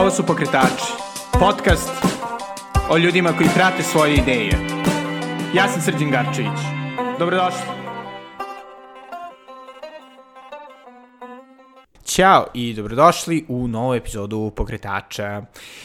[0.00, 0.92] Ovo su Pokretači,
[1.32, 1.90] podcast
[2.90, 4.50] o ljudima koji prate svoje ideje.
[5.54, 6.58] Ja sam Srđan Garčević.
[7.18, 7.60] Dobrodošli.
[12.04, 15.42] Ćao i dobrodošli u novu epizodu Pokretača.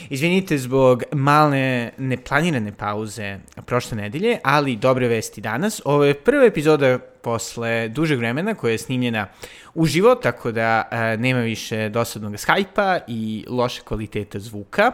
[0.10, 5.82] Izvinite zbog malne neplanirane pauze prošle nedelje, ali dobre vesti danas.
[5.86, 9.28] Ovo je prva epizoda posle dužeg vremena koja je snimljena
[9.74, 14.92] uživo, tako da e, nema više dosadnog skajpa i loše kvaliteta zvuka.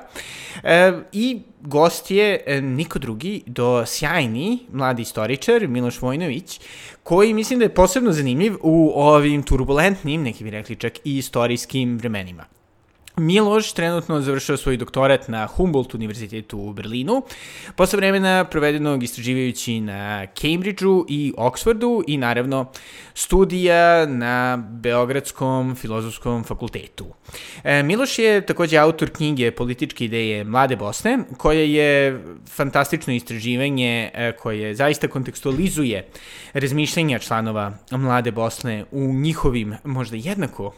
[0.63, 6.59] E, I gost je e, niko drugi do sjajni mladi istoričar Miloš Vojnović,
[7.03, 11.97] koji mislim da je posebno zanimljiv u ovim turbulentnim, neki bi rekli čak i istorijskim
[11.97, 12.58] vremenima.
[13.19, 17.21] Miloš trenutno završao svoj doktorat na Humboldt univerzitetu u Berlinu,
[17.75, 22.71] posle vremena provedenog istraživajući na Cambridgeu i Oxfordu i naravno
[23.13, 27.05] studija na Beogradskom filozofskom fakultetu.
[27.63, 34.31] E, Miloš je takođe autor knjige Političke ideje Mlade Bosne, koja je fantastično istraživanje e,
[34.31, 36.07] koje zaista kontekstualizuje
[36.53, 40.73] razmišljenja članova Mlade Bosne u njihovim možda jednako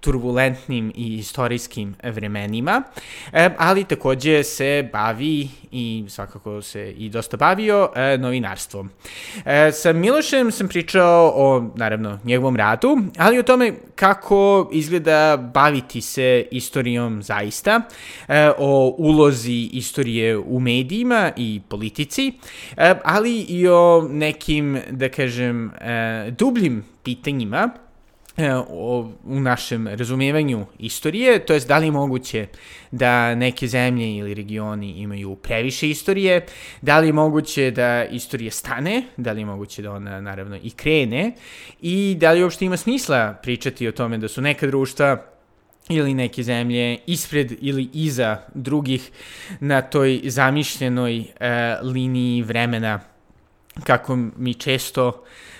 [0.00, 2.82] turbulentnim i istorijskim vremenima,
[3.32, 8.90] e, ali takođe se bavi i svakako se i dosta bavio e, novinarstvom.
[9.44, 16.00] E, sa Milošem sam pričao o, naravno, njegovom radu, ali o tome kako izgleda baviti
[16.00, 17.80] se istorijom zaista,
[18.58, 22.32] o ulozi istorije u medijima i politici,
[23.04, 25.72] ali i o nekim, da kažem,
[26.38, 27.70] dubljim pitanjima
[28.68, 32.46] o, u našem razumijevanju istorije, to je da li je moguće
[32.90, 36.46] da neke zemlje ili regioni imaju previše istorije,
[36.82, 40.70] da li je moguće da istorija stane, da li je moguće da ona naravno i
[40.70, 41.32] krene
[41.80, 45.22] i da li uopšte ima smisla pričati o tome da su neka društva
[45.88, 49.10] ili neke zemlje ispred ili iza drugih
[49.60, 51.26] na toj zamišljenoj e,
[51.82, 53.00] liniji vremena
[53.84, 55.14] kako mi često uh,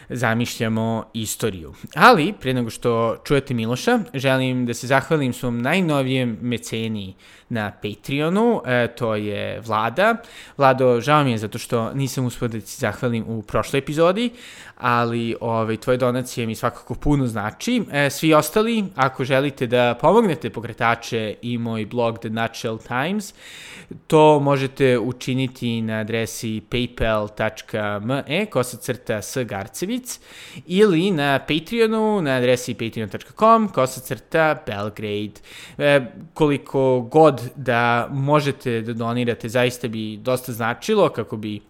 [0.09, 1.75] zamišljamo istoriju.
[1.95, 7.15] Ali, pre nego što čujete Miloša, želim da se zahvalim svom najnovijem meceniji
[7.49, 10.17] na Patreonu, e, to je Vlada.
[10.57, 14.31] Vlado, žao mi je zato što nisam uspio da ti zahvalim u prošloj epizodi,
[14.77, 17.83] ali ovaj, tvoje donacije mi svakako puno znači.
[17.93, 23.35] E, svi ostali, ako želite da pomognete pokretače i moj blog The Nutshell Times,
[24.07, 30.21] to možete učiniti na adresi paypal.me kosacrta s Garcevic
[30.67, 35.41] ili na Patreonu na adresi patreon.com kosacrta Belgrade.
[35.79, 36.01] E,
[36.35, 41.61] koliko god da možete da donirate, zaista bi dosta značilo kako bi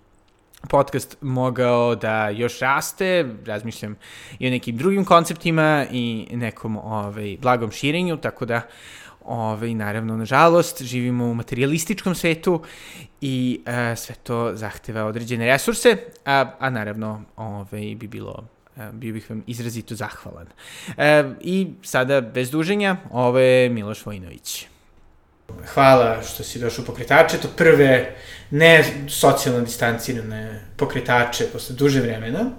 [0.69, 3.97] podcast mogao da još raste, razmišljam
[4.39, 8.61] i o nekim drugim konceptima i nekom ovaj, blagom širenju, tako da
[9.25, 12.63] ovaj, naravno, nažalost, živimo u materialističkom svetu
[13.21, 18.45] i e, sve to zahteva određene resurse, a, a naravno ovaj, bi bilo
[18.77, 20.47] e, bio bih vam izrazito zahvalan.
[20.97, 24.67] E, I sada, bez duženja, ovo je Miloš Vojinović.
[25.75, 28.15] Hvala što si došao u pokretače, to prve
[28.51, 32.51] ne socijalno distancirane pokretače posle duže vremena.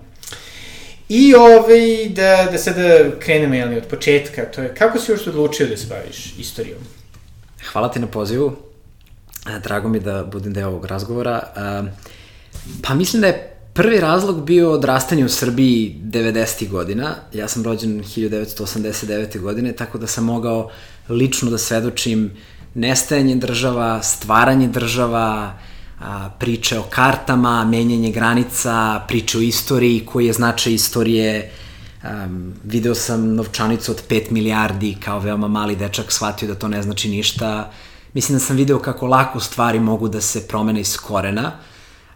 [1.09, 5.67] I ovaj, da, da sada krenemo jeli, od početka, to je kako si uopšte odlučio
[5.67, 6.79] da se baviš istorijom?
[7.71, 8.55] Hvala ti na pozivu.
[9.63, 11.41] Drago mi da budem deo ovog razgovora.
[12.83, 16.69] Pa mislim da je prvi razlog bio odrastanje u Srbiji 90.
[16.69, 17.15] godina.
[17.33, 19.39] Ja sam rođen 1989.
[19.39, 20.69] godine, tako da sam mogao
[21.09, 22.31] lično da svedočim
[22.73, 25.53] nestajanje država, stvaranje država,
[25.99, 31.51] a, priče o kartama, menjanje granica, priče o istoriji, koji je značaj istorije.
[32.03, 36.81] Um, video sam novčanicu od 5 milijardi, kao veoma mali dečak shvatio da to ne
[36.81, 37.71] znači ništa.
[38.13, 41.51] Mislim da sam video kako lako stvari mogu da se promene iz korena.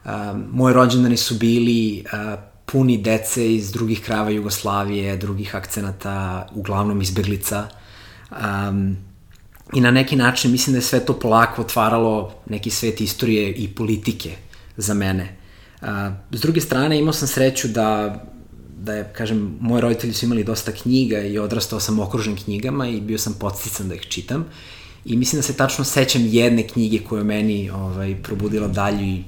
[0.06, 7.02] Um, moji rođendani su bili uh, puni dece iz drugih krava Jugoslavije, drugih akcenata, uglavnom
[7.02, 7.68] izbeglica.
[8.32, 8.98] Um,
[9.74, 13.68] I na neki način mislim da je sve to polako otvaralo neki svet istorije i
[13.68, 14.36] politike
[14.78, 15.36] za mene.
[16.32, 18.22] S druge strane, imao sam sreću da
[18.82, 23.02] da je, kažem, moji roditelji su imali dosta knjiga i odrastao sam okružen knjigama i
[23.02, 24.46] bio sam podstican da ih čitam.
[25.06, 29.24] I mislim da se tačno sećam jedne knjige koja meni ovaj, probudila dalju,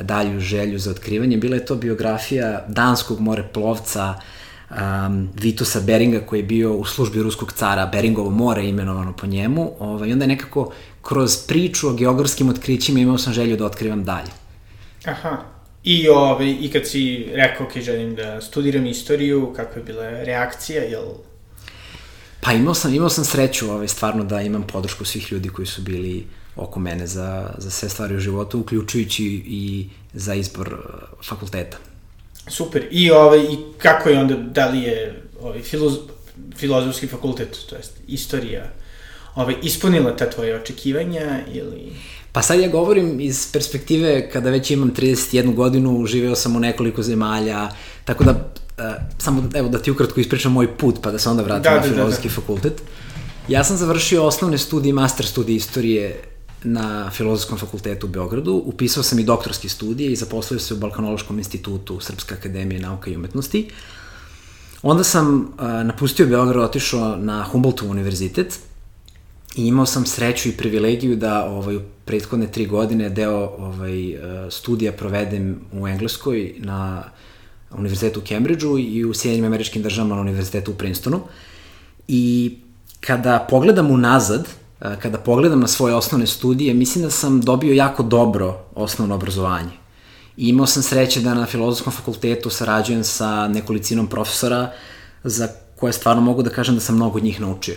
[0.00, 1.36] dalju želju za otkrivanje.
[1.36, 4.22] Bila je to biografija danskog moreplovca uh,
[4.70, 9.72] um, Vitusa Beringa koji je bio u službi ruskog cara, Beringovo more imenovano po njemu,
[9.78, 10.72] ovaj, onda je nekako
[11.02, 14.30] kroz priču o geografskim otkrićima imao sam želju da otkrivam dalje.
[15.04, 15.36] Aha.
[15.84, 20.82] I, ovaj, I kad si rekao, ok, želim da studiram istoriju, kakva je bila reakcija,
[20.82, 21.04] jel
[22.40, 25.82] Pa imao sam, imao sam sreću ovaj, stvarno da imam podršku svih ljudi koji su
[25.82, 26.26] bili
[26.56, 31.76] oko mene za, za sve stvari u životu, uključujući i za izbor uh, fakulteta.
[32.48, 32.86] Super.
[32.90, 35.94] I, ovaj, i kako je onda, da li je ovaj, filoz,
[36.56, 38.72] filozofski fakultet, to jest istorija,
[39.34, 41.92] ovaj, ispunila ta tvoje očekivanja ili...
[42.32, 47.02] Pa sad ja govorim iz perspektive kada već imam 31 godinu, živeo sam u nekoliko
[47.02, 47.68] zemalja,
[48.04, 48.84] tako da uh,
[49.18, 51.80] samo evo da ti ukratko ispričam moj put pa da se onda vratim da, na
[51.80, 52.40] da, filozofski da, da.
[52.40, 52.82] fakultet.
[53.48, 56.22] Ja sam završio osnovne studije, master studije istorije
[56.66, 61.38] na Filozofskom fakultetu u Beogradu, upisao sam i doktorski studije i zaposlio se u Balkanološkom
[61.38, 63.70] institutu Srpske akademije nauka i umetnosti.
[64.82, 65.46] Onda sam uh,
[65.84, 68.58] napustio Beograd, otišao na Humboldtov univerzitet
[69.56, 74.18] i imao sam sreću i privilegiju da ovaj, u prethodne tri godine deo ovaj,
[74.50, 77.04] studija provedem u Engleskoj na
[77.70, 81.20] univerzitetu u Cambridgeu i u Sjedinjim američkim državama na univerzitetu u Princetonu.
[82.08, 82.56] I
[83.00, 84.48] kada pogledam unazad,
[84.78, 89.70] kada pogledam na svoje osnovne studije, mislim da sam dobio jako dobro osnovno obrazovanje.
[90.36, 94.72] I imao sam sreće da na filozofskom fakultetu sarađujem sa nekolicinom profesora
[95.24, 97.76] za koje stvarno mogu da kažem da sam mnogo od njih naučio.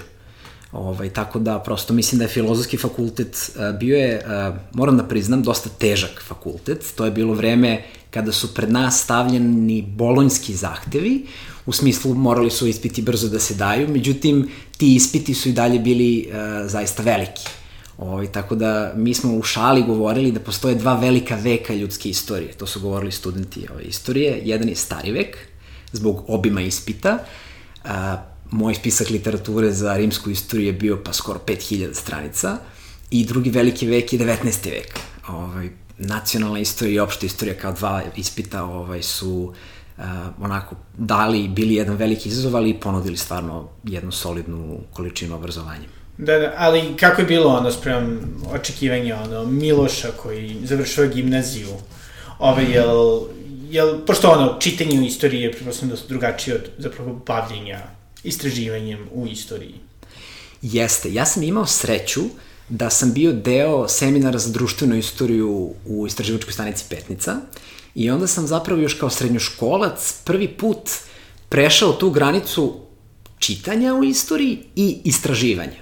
[0.72, 4.25] Ovaj, tako da prosto mislim da je filozofski fakultet bio je,
[4.74, 6.94] moram da priznam, dosta težak fakultet.
[6.95, 11.25] To je bilo vreme kada su pred nas stavljeni bolonjski zahtevi,
[11.69, 15.80] u smislu morali su ispiti brzo da se daju, međutim ti ispiti su i dalje
[15.80, 16.36] bili uh,
[16.69, 17.48] zaista veliki.
[17.98, 22.51] Ovaj, tako da mi smo u šali govorili da postoje dva velika veka ljudske istorije.
[22.51, 24.42] To su govorili studenti ove istorije.
[24.44, 25.38] Jedan je stari vek,
[25.92, 27.18] zbog obima ispita.
[27.83, 27.92] Uh,
[28.51, 32.57] moj spisak literature za rimsku istoriju je bio pa skoro 5000 stranica.
[33.12, 34.71] I drugi veliki vek je 19.
[34.71, 35.00] vek.
[35.27, 39.56] Ovaj, nacionalna istorija i opšta istorija kao dva ispita ovaj, su uh,
[40.42, 45.88] onako dali, bili jedan veliki izazov, ali i ponudili stvarno jednu solidnu količinu obrazovanja.
[46.18, 48.19] Da, da, ali kako je bilo ono sprem
[48.54, 51.68] očekivanja ono, Miloša koji završava gimnaziju?
[52.40, 53.22] Ove, jel,
[53.69, 57.80] jel, pošto ono, čitanje u istoriji je pretpostavljeno da drugačije od zapravo bavljenja
[58.24, 59.75] istraživanjem u istoriji.
[60.62, 62.22] Jeste, ja sam imao sreću
[62.69, 67.36] da sam bio deo seminara za društvenu istoriju u istraživačkoj stanici Petnica
[68.00, 70.90] i onda sam zapravo još kao srednjoškolac prvi put
[71.50, 72.75] prešao tu granicu
[73.40, 75.81] čitanja u istoriji i istraživanja.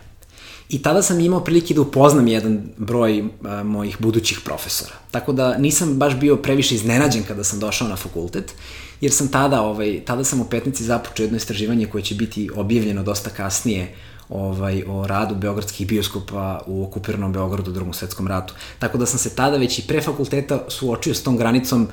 [0.69, 4.93] I tada sam imao prilike da upoznam jedan broj a, mojih budućih profesora.
[5.11, 8.53] Tako da nisam baš bio previše iznenađen kada sam došao na fakultet,
[9.01, 13.03] jer sam tada, ovaj, tada sam u Petnici započeo jedno istraživanje koje će biti objavljeno
[13.03, 13.95] dosta kasnije
[14.29, 18.53] ovaj, o radu beogradskih bioskopa u okupiranom Beogradu u drugom svetskom ratu.
[18.79, 21.87] Tako da sam se tada već i pre fakulteta suočio s tom granicom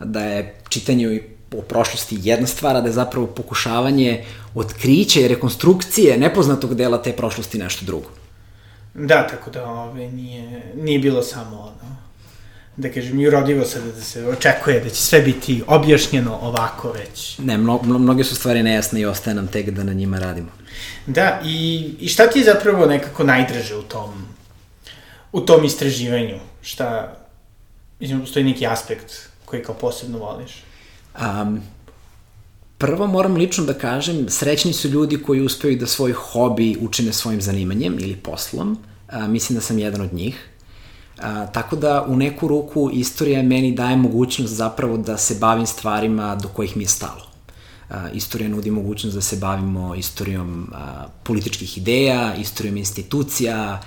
[0.00, 1.20] da je čitanje
[1.56, 4.24] o prošlosti jedna stvar, a da je zapravo pokušavanje
[4.54, 8.08] otkrića i rekonstrukcije nepoznatog dela te prošlosti nešto drugo.
[8.94, 11.87] Da, tako da ove, nije, nije bilo samo ono,
[12.78, 16.92] da kažem, i urodivo se da, da se očekuje da će sve biti objašnjeno ovako
[16.92, 17.38] već.
[17.38, 20.48] Ne, mno, mno, mnoge su stvari nejasne i ostaje nam tek da na njima radimo.
[21.06, 24.10] Da, i, i šta ti je zapravo nekako najdraže u tom,
[25.32, 26.38] u tom istraživanju?
[26.62, 27.16] Šta,
[28.00, 30.62] mislim, postoji neki aspekt koji kao posebno voliš?
[31.20, 31.60] Um,
[32.78, 37.42] prvo moram lično da kažem, srećni su ljudi koji uspeju da svoj hobi učine svojim
[37.42, 38.78] zanimanjem ili poslom.
[39.08, 40.48] Uh, mislim da sam jedan od njih.
[41.22, 46.36] A, tako da u neku ruku istorija meni daje mogućnost zapravo da se bavim stvarima
[46.36, 47.26] do kojih mi je stalo.
[47.90, 53.80] A, istorija nudi mogućnost da se bavimo istorijom a, političkih ideja, istorijom institucija,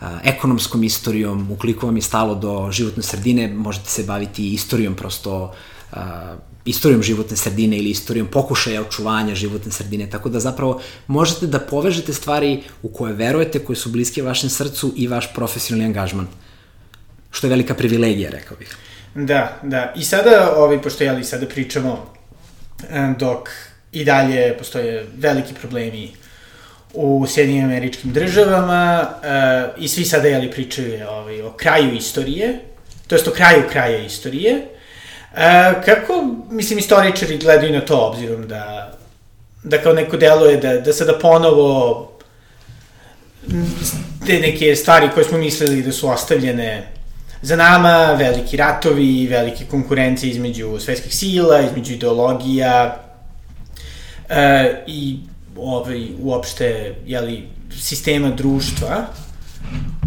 [0.00, 5.52] a, ekonomskom istorijom, ukoliko vam je stalo do životne sredine, možete se baviti istorijom prosto
[5.92, 11.58] a, istorijom životne sredine ili istorijom pokušaja očuvanja životne sredine, tako da zapravo možete da
[11.58, 16.24] povežete stvari u koje verujete, koje su bliske vašem srcu i vaš profesionalni angažman.
[16.24, 16.55] Uh,
[17.30, 18.76] što je velika privilegija, rekao bih.
[19.14, 19.92] Da, da.
[19.96, 22.14] I sada, ovaj, pošto jeli, sada pričamo
[22.90, 23.48] e, dok
[23.92, 26.12] i dalje postoje veliki problemi
[26.96, 32.60] u Sjedinim američkim državama uh, i svi sada jeli pričaju ovaj, o kraju istorije,
[33.06, 34.56] to jest o kraju kraja istorije.
[35.32, 35.38] Uh,
[35.84, 38.92] kako, mislim, istoričari gledaju na to, obzirom da,
[39.62, 42.12] da kao neko deluje da, da sada ponovo
[44.26, 46.95] te neke stvari koje smo mislili da su ostavljene
[47.46, 52.96] za nama veliki ratovi, velike konkurencije između svetskih sila, između ideologija
[54.28, 55.18] e, i
[55.56, 57.48] ovaj, uopšte jeli,
[57.80, 59.06] sistema društva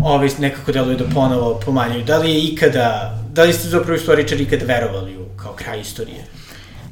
[0.03, 2.03] ovaj, nekako deluje da ponovo pomanjaju.
[2.03, 6.25] Da li je ikada, da li ste zapravo istoričari ikada verovali u kao kraj istorije?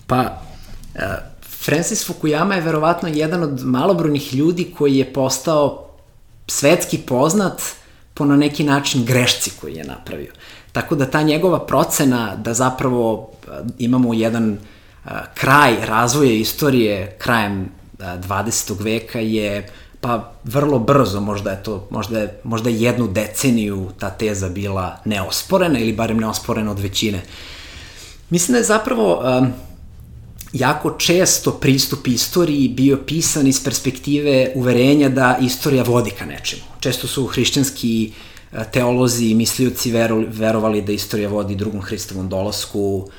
[0.08, 0.42] Pa,
[0.96, 1.02] e,
[1.42, 5.90] Francis Fukuyama je verovatno jedan od malobrojnih ljudi koji je postao
[6.48, 7.62] svetski poznat
[8.18, 10.32] po na neki način grešci koji je napravio.
[10.72, 13.32] Tako da ta njegova procena da zapravo
[13.80, 14.58] imamo jedan
[15.34, 17.70] kraj razvoja istorije krajem
[18.00, 18.84] 20.
[18.84, 19.70] veka je
[20.02, 24.98] pa vrlo brzo, možda je to, možda je, možda je jednu deceniju ta teza bila
[25.06, 27.22] neosporena ili barem neosporena od većine.
[28.30, 29.24] Mislim da je zapravo
[30.54, 36.62] jako često pristup istoriji bio pisan iz perspektive uverenja da istorija vodi ka nečemu.
[36.80, 38.28] Često su hrišćanski uh,
[38.72, 39.92] teolozi i mislioci
[40.28, 43.10] verovali da istorija vodi drugom Hristovom dolasku,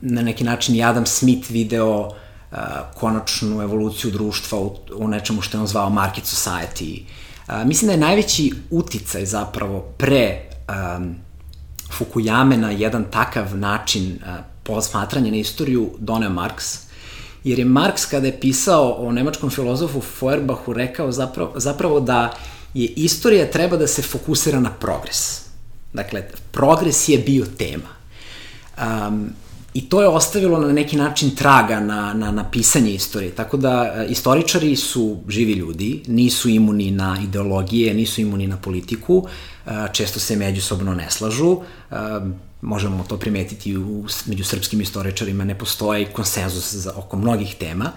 [0.00, 2.58] na neki način i Adam Smith video uh,
[2.94, 4.58] konačnu evoluciju društva
[4.96, 7.02] u, nečemu što je on zvao market society.
[7.64, 10.40] Mislim da je najveći uticaj zapravo pre
[10.98, 11.14] um,
[11.98, 14.18] Fukuyame na jedan takav način
[14.68, 16.78] posmatranja na istoriju doneo Marks,
[17.44, 22.34] jer je Marks kada je pisao o nemačkom filozofu Feuerbachu rekao zapravo, zapravo da
[22.74, 25.40] je istorija treba da se fokusira na progres.
[25.92, 27.88] Dakle, progres je bio tema.
[28.78, 29.30] Um,
[29.74, 33.30] I to je ostavilo na neki način traga na, na, na pisanje istorije.
[33.30, 39.26] Tako da e, istoričari su živi ljudi, nisu imuni na ideologije, nisu imuni na politiku,
[39.66, 41.56] e, često se međusobno ne slažu.
[42.60, 47.92] Možemo to primetiti u, među srpskim istoričarima, ne postoji konsenzus za, oko mnogih tema.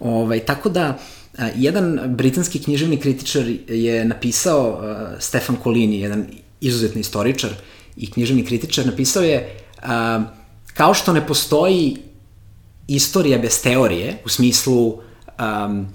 [0.00, 0.98] Ovaj, tako da,
[1.56, 4.82] jedan britanski književni kritičar je napisao,
[5.18, 6.26] Stefan Kolini, jedan
[6.60, 7.50] izuzetni istoričar
[7.96, 9.88] i književni kritičar, napisao je uh,
[10.74, 11.96] kao što ne postoji
[12.88, 15.86] istorija bez teorije, u smislu um,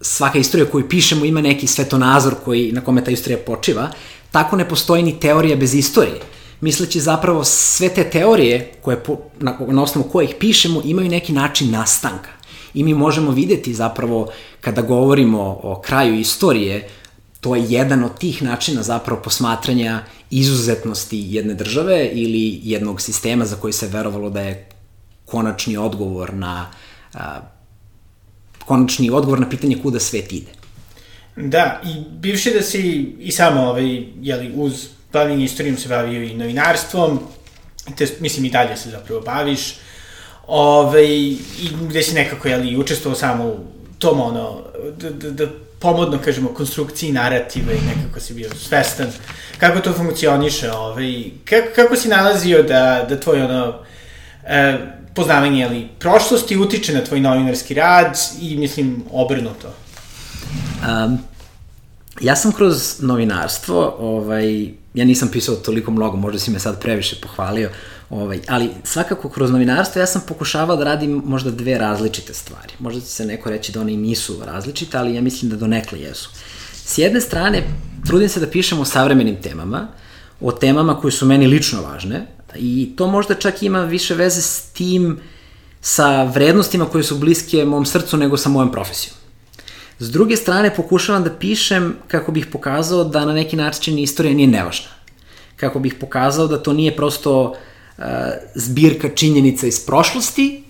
[0.00, 3.90] svaka istorija koju pišemo ima neki svetonazor koji, na kome ta istorija počiva,
[4.30, 6.20] tako ne postoji ni teorija bez istorije.
[6.60, 9.02] Misleći zapravo sve te teorije koje,
[9.40, 12.30] na, na osnovu kojih pišemo imaju neki način nastanka.
[12.74, 14.28] I mi možemo videti zapravo
[14.60, 16.88] kada govorimo o kraju istorije,
[17.40, 23.56] to je jedan od tih načina zapravo posmatranja izuzetnosti jedne države ili jednog sistema za
[23.56, 24.68] koji se verovalo da je
[25.24, 26.70] konačni odgovor na
[27.14, 27.40] a,
[28.64, 30.50] konačni odgovor na pitanje kuda svet ide.
[31.36, 36.34] Da, i bivši da si i samo, ovaj, jeli, uz bavljenje istorijom se bavio i
[36.34, 37.20] novinarstvom,
[37.96, 39.74] te, mislim, i dalje se zapravo baviš,
[40.46, 43.56] ovaj, i gde si nekako, jeli, učestvovao samo u
[43.98, 44.62] tom, ono,
[44.96, 45.46] da, da, da
[45.80, 49.12] pomodno kažemo, konstrukciji narativa i nekako si bio svestan
[49.58, 53.74] kako to funkcioniše, ovaj, kako, kako si nalazio da, da tvoj ono,
[54.46, 54.78] e,
[55.14, 59.74] poznavanje ali, prošlosti utiče na tvoj novinarski rad i mislim obrnuto?
[60.82, 61.18] Um,
[62.20, 67.16] ja sam kroz novinarstvo, ovaj, ja nisam pisao toliko mnogo, možda si me sad previše
[67.22, 67.70] pohvalio,
[68.10, 72.72] Ovaj, ali svakako kroz novinarstvo ja sam pokušavao da radim možda dve različite stvari.
[72.78, 76.00] Možda će se neko reći da one i nisu različite, ali ja mislim da donekle
[76.00, 76.30] jesu.
[76.72, 77.62] S jedne strane,
[78.06, 79.88] trudim se da pišem o savremenim temama,
[80.40, 82.26] o temama koje su meni lično važne
[82.56, 85.20] i to možda čak ima više veze s tim,
[85.80, 89.16] sa vrednostima koje su bliske mom srcu nego sa mojom profesijom.
[89.98, 94.48] S druge strane, pokušavam da pišem kako bih pokazao da na neki način istorija nije
[94.48, 94.88] nevažna.
[95.56, 98.04] Kako bih pokazao da to nije prosto uh,
[98.54, 100.64] zbirka činjenica iz prošlosti,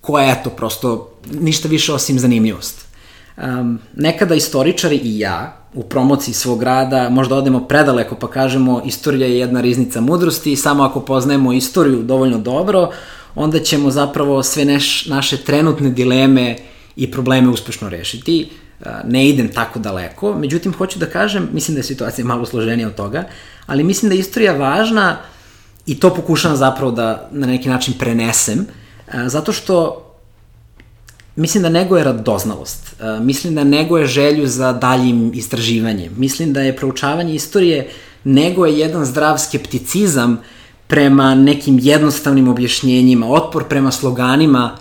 [0.00, 2.86] koja je to prosto ništa više osim zanimljivost.
[3.36, 9.26] Um, nekada istoričari i ja u promociji svog rada možda odemo predaleko pa kažemo istorija
[9.26, 12.90] je jedna riznica mudrosti i samo ako poznajemo istoriju dovoljno dobro,
[13.34, 16.56] onda ćemo zapravo sve neš, naše trenutne dileme
[16.96, 18.48] i probleme uspešno rešiti.
[19.04, 22.94] Ne idem tako daleko, međutim hoću da kažem, mislim da je situacija malo složenija od
[22.94, 23.24] toga,
[23.66, 25.16] ali mislim da je istorija važna
[25.86, 28.66] I to pokušavam zapravo da na neki način prenesem,
[29.26, 30.00] zato što
[31.36, 36.60] mislim da nego je radoznalost, mislim da nego je želju za daljim istraživanjem, mislim da
[36.60, 37.90] je proučavanje istorije
[38.24, 40.40] nego je jedan zdrav skepticizam
[40.86, 44.76] prema nekim jednostavnim objašnjenjima, otpor prema sloganima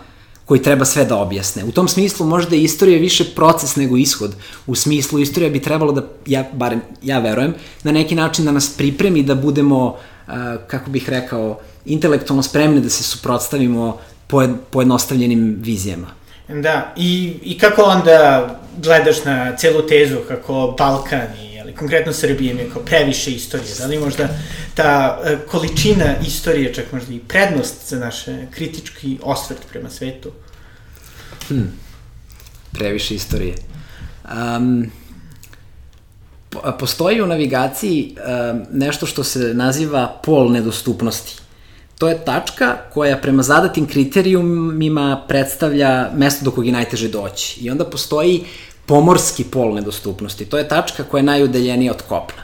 [0.45, 1.63] koji treba sve da objasne.
[1.63, 4.35] U tom smislu možda je istorija više proces nego ishod.
[4.67, 8.69] U smislu istorija bi trebalo da, ja, barem ja verujem, na neki način da nas
[8.77, 9.95] pripremi da budemo
[10.67, 13.97] kako bih rekao, intelektualno spremni da se suprotstavimo
[14.71, 16.07] pojednostavljenim vizijama.
[16.47, 22.69] Da, i, i kako onda gledaš na celu tezu kako Balkan i konkretno Srbije je
[22.69, 24.29] kao previše istorije, da li možda
[24.75, 30.31] ta uh, količina istorije čak možda i prednost za naš kritički osvrt prema svetu?
[31.47, 31.71] Hmm.
[32.71, 33.55] Previše istorije.
[34.57, 34.91] Um,
[36.79, 38.15] postoji u navigaciji
[38.71, 41.41] nešto što se naziva pol nedostupnosti.
[41.97, 47.59] to je tačka koja prema zadatim kriterijumima predstavlja mesto do kog je najteže doći.
[47.59, 48.43] I onda postoji
[48.85, 50.45] pomorski pol nedostupnosti.
[50.45, 52.43] To je tačka koja je najudaljenija od kopna.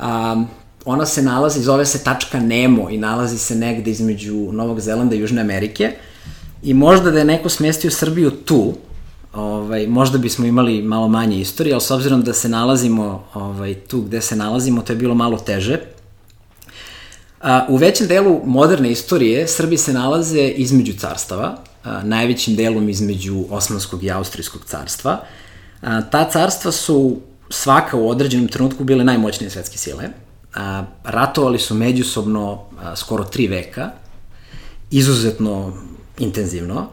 [0.00, 0.48] Um,
[0.84, 5.18] ona se nalazi, zove se tačka Nemo i nalazi se negde između Novog Zelanda i
[5.18, 5.92] Južne Amerike.
[6.62, 8.74] I možda da je neko smestio Srbiju tu,
[9.32, 14.00] ovaj, možda bismo imali malo manje istorije, ali s obzirom da se nalazimo ovaj, tu
[14.00, 15.78] gde se nalazimo, to je bilo malo teže.
[17.40, 21.56] A, u većem delu moderne istorije Srbi se nalaze između carstava,
[22.02, 25.20] najvećim delom između Osmanskog i Austrijskog carstva.
[25.82, 27.16] A, ta carstva su
[27.50, 30.04] svaka u određenom trenutku bile najmoćnije svetske sile.
[30.54, 33.90] A, ratovali su međusobno a, skoro tri veka,
[34.90, 35.72] izuzetno
[36.18, 36.86] intenzivno.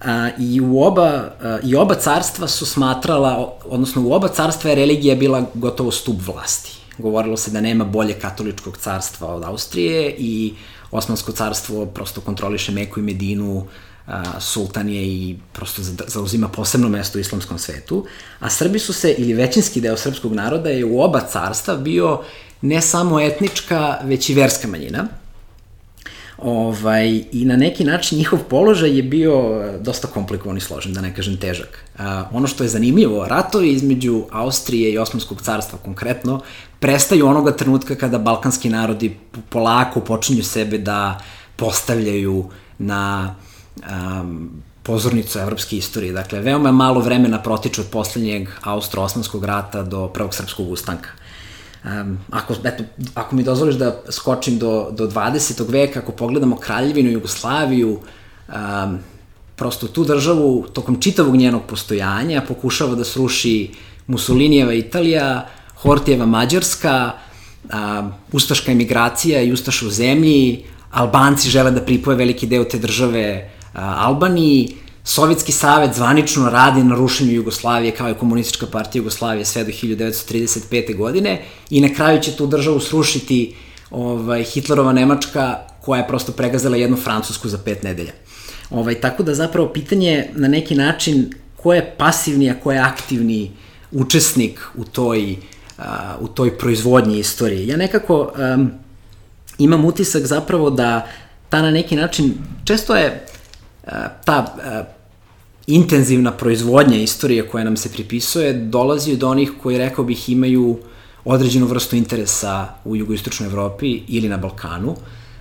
[0.00, 4.76] A, I u oba, a, i oba carstva su smatrala, odnosno u oba carstva je
[4.76, 6.78] religija bila gotovo stup vlasti.
[6.98, 10.54] Govorilo se da nema bolje katoličkog carstva od Austrije i
[10.90, 13.66] Osmansko carstvo prosto kontroliše Meku i Medinu,
[14.40, 18.06] sultan je i prosto zauzima posebno mesto u islamskom svetu,
[18.40, 22.20] a Srbi su se, ili većinski deo srpskog naroda je u oba carstva bio
[22.60, 25.08] ne samo etnička, već i verska manjina.
[26.38, 31.00] Ovaj, I na neki način njihov položaj je bio e, dosta komplikovan i složen, da
[31.00, 31.84] ne kažem težak.
[31.98, 36.40] A, ono što je zanimljivo, ratovi između Austrije i Osmanskog carstva konkretno
[36.80, 39.16] prestaju onoga trenutka kada balkanski narodi
[39.48, 41.20] polako počinju sebe da
[41.56, 43.34] postavljaju na
[43.82, 44.50] um,
[44.82, 46.12] pozornicu evropske istorije.
[46.12, 51.10] Dakle, veoma malo vremena protiče od poslednjeg Austro-Osmanskog rata do prvog srpskog ustanka.
[51.84, 55.62] Um, ako, eto, ako mi dozvoliš da skočim do, do 20.
[55.68, 57.98] veka, ako pogledamo Kraljevinu Jugoslaviju,
[58.48, 58.98] um,
[59.56, 63.70] prosto tu državu tokom čitavog njenog postojanja pokušava da sruši
[64.06, 65.46] Mussolinijeva Italija,
[65.82, 67.12] Hortijeva Mađarska,
[67.64, 73.50] um, ustaška emigracija i ustaša u zemlji, Albanci žele da pripoje veliki deo te države
[73.72, 74.76] Albaniji,
[75.08, 80.96] Sovjetski savet zvanično radi na rušenju Jugoslavije kao i komunistička partija Jugoslavije sve do 1935.
[80.96, 83.54] godine i na kraju će tu državu srušiti
[83.90, 88.12] ovaj, Hitlerova Nemačka koja je prosto pregazala jednu Francusku za pet nedelja.
[88.70, 93.50] Ovaj, tako da zapravo pitanje na neki način ko je pasivni, a ko je aktivni
[93.92, 95.36] učesnik u toj,
[95.78, 95.84] uh,
[96.20, 97.66] u toj proizvodnji istorije.
[97.66, 98.70] Ja nekako um,
[99.58, 101.08] imam utisak zapravo da
[101.48, 103.37] ta na neki način, često je uh,
[104.24, 104.98] ta uh,
[105.66, 110.78] intenzivna proizvodnja istorije koja nam se pripisuje dolazi od onih koji, rekao bih, imaju
[111.24, 114.96] određenu vrstu interesa u jugoistočnoj Evropi ili na Balkanu.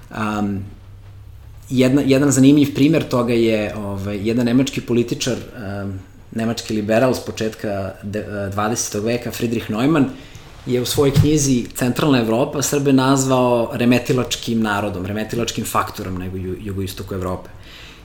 [0.09, 0.59] Um,
[1.69, 5.99] jedna, jedan zanimljiv primer toga je ovaj, jedan nemački političar, um,
[6.31, 9.03] nemački liberal s početka de, 20.
[9.03, 10.05] veka, Friedrich Neumann,
[10.65, 17.49] je u svojoj knjizi Centralna Evropa Srbe nazvao remetilačkim narodom, remetilačkim faktorom ju, jugoistoku Evrope.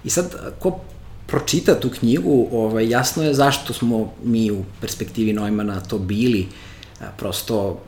[0.05, 0.81] I sad, ko
[1.27, 6.49] pročita tu knjigu, ovaj, jasno je zašto smo mi u perspektivi Neumana to bili.
[7.19, 7.81] Prosto,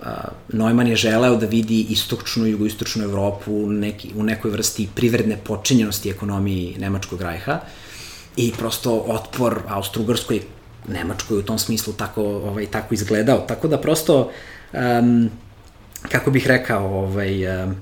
[0.53, 6.11] Neumann je želeo da vidi istočnu i jugoistočnu Evropu neki, u nekoj vrsti privredne počinjenosti
[6.11, 7.61] ekonomiji Nemačkog rajha
[8.37, 10.41] i prosto otpor Austro-Ugrskoj
[10.89, 13.39] Nemačkoj u tom smislu tako, ovaj, tako izgledao.
[13.39, 14.31] Tako da prosto,
[14.73, 15.31] um,
[16.09, 17.77] kako bih rekao, ovaj, um,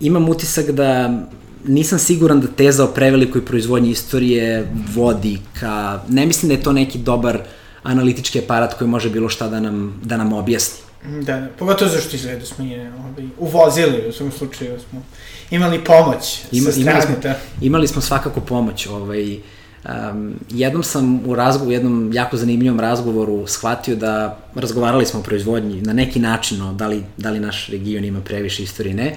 [0.00, 1.22] imam utisak da
[1.66, 6.00] nisam siguran da teza o prevelikoj proizvodnji istorije vodi ka...
[6.08, 7.38] Ne mislim da je to neki dobar
[7.82, 10.78] analitički aparat koji može bilo šta da nam, da nam objasni.
[11.04, 11.48] Da, da.
[11.58, 15.02] Pogotovo zašto izgleda smo je ovaj, uvozili, u svom slučaju smo
[15.50, 16.90] imali pomoć Ima, sa strane.
[16.90, 17.34] Imali smo, da.
[17.60, 18.86] imali smo svakako pomoć.
[18.86, 25.22] Ovaj, um, jednom sam u razgovoru, jednom jako zanimljivom razgovoru shvatio da razgovarali smo o
[25.22, 29.16] proizvodnji na neki način, no, da, li, da li naš region ima previše istorije, ne.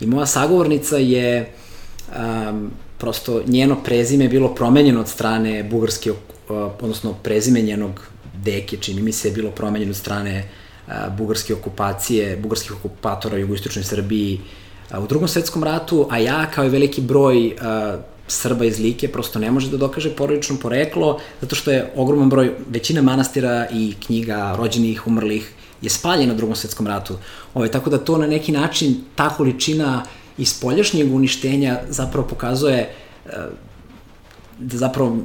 [0.00, 1.52] I moja sagovornica je
[2.10, 6.16] um, prosto njeno prezime je bilo promenjeno od strane bugarske, uh,
[6.80, 8.00] odnosno prezime njenog
[8.44, 10.44] deke, čini mi se, je bilo promenjeno od strane
[10.86, 14.40] uh, bugarske okupacije, bugarskih okupatora u jugoistočnoj Srbiji
[14.90, 19.08] uh, u drugom svetskom ratu, a ja kao i veliki broj uh, Srba iz Like
[19.08, 23.94] prosto ne može da dokaže porodično poreklo, zato što je ogroman broj, većina manastira i
[24.06, 27.12] knjiga rođenih, umrlih je spaljena u drugom svetskom ratu.
[27.12, 27.22] Ove,
[27.54, 32.76] ovaj, tako da to na neki način, ta količina uh, iz spoljašnjeg uništenja zapravo pokazuje
[32.76, 33.30] e,
[34.58, 35.16] da zapravo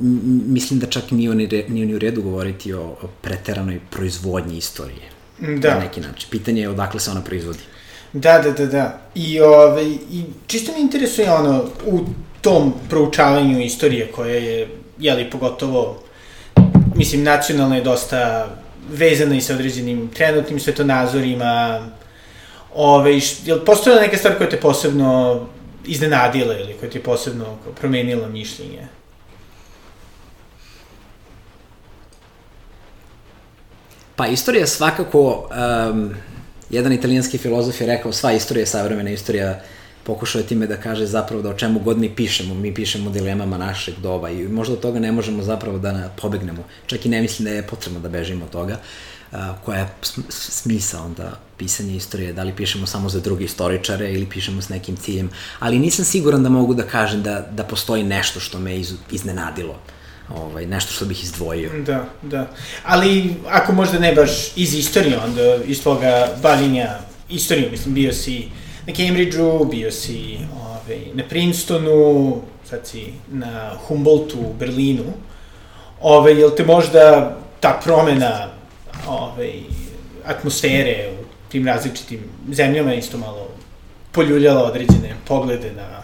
[0.47, 5.09] mislim da čak nije ni, nije ni u redu govoriti o, o preteranoj proizvodnji istorije.
[5.39, 5.73] Da.
[5.73, 6.29] Na neki način.
[6.31, 7.59] Pitanje je odakle se ona proizvodi.
[8.13, 9.01] Da, da, da, da.
[9.15, 11.99] I, ove, ovaj, i čisto me interesuje ono, u
[12.41, 14.67] tom proučavanju istorije koja je,
[14.99, 16.03] jeli, pogotovo,
[16.95, 18.47] mislim, nacionalna je dosta
[18.91, 21.85] vezana i sa određenim trenutnim svetonazorima,
[22.77, 25.39] Ove, jel postojala neka stvar koja te posebno
[25.85, 27.45] iznenadila ili koja ti je posebno
[27.79, 28.87] promenila mišljenje?
[34.15, 35.49] Pa istorija svakako,
[35.91, 36.15] um,
[36.69, 39.61] jedan italijanski filozof je rekao sva istorija je savremena istorija,
[40.03, 43.57] pokušao je time da kaže zapravo da o čemu god mi pišemo, mi pišemo dilemama
[43.57, 46.63] našeg doba i možda od toga ne možemo zapravo da pobegnemo.
[46.85, 48.73] Čak i ne mislim da je potrebno da bežimo od toga.
[48.73, 49.14] Uh,
[49.65, 49.87] koja je
[50.29, 54.95] smisa onda pisanja istorije, da li pišemo samo za druge istoričare ili pišemo s nekim
[54.95, 58.93] ciljem, ali nisam siguran da mogu da kažem da, da postoji nešto što me iz,
[59.11, 59.79] iznenadilo.
[60.35, 61.71] Ovaj, nešto što bih izdvojio.
[61.85, 62.47] Da, da.
[62.83, 66.89] Ali ako možda ne baš iz istorije, onda iz tvoga bavljenja
[67.29, 68.49] istorije, mislim, bio si
[68.87, 75.13] na Cambridgeu, bio si ovaj, na Princetonu, sad si na Humboldtu u Berlinu.
[76.01, 78.54] Ovaj, jel te možda ta promena
[79.07, 79.63] ovaj,
[80.25, 82.19] atmosfere u tim različitim
[82.51, 83.47] zemljama isto malo
[84.11, 86.03] poljuljala određene poglede na,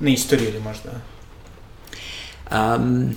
[0.00, 0.90] na istoriju ili možda
[2.52, 3.14] Um,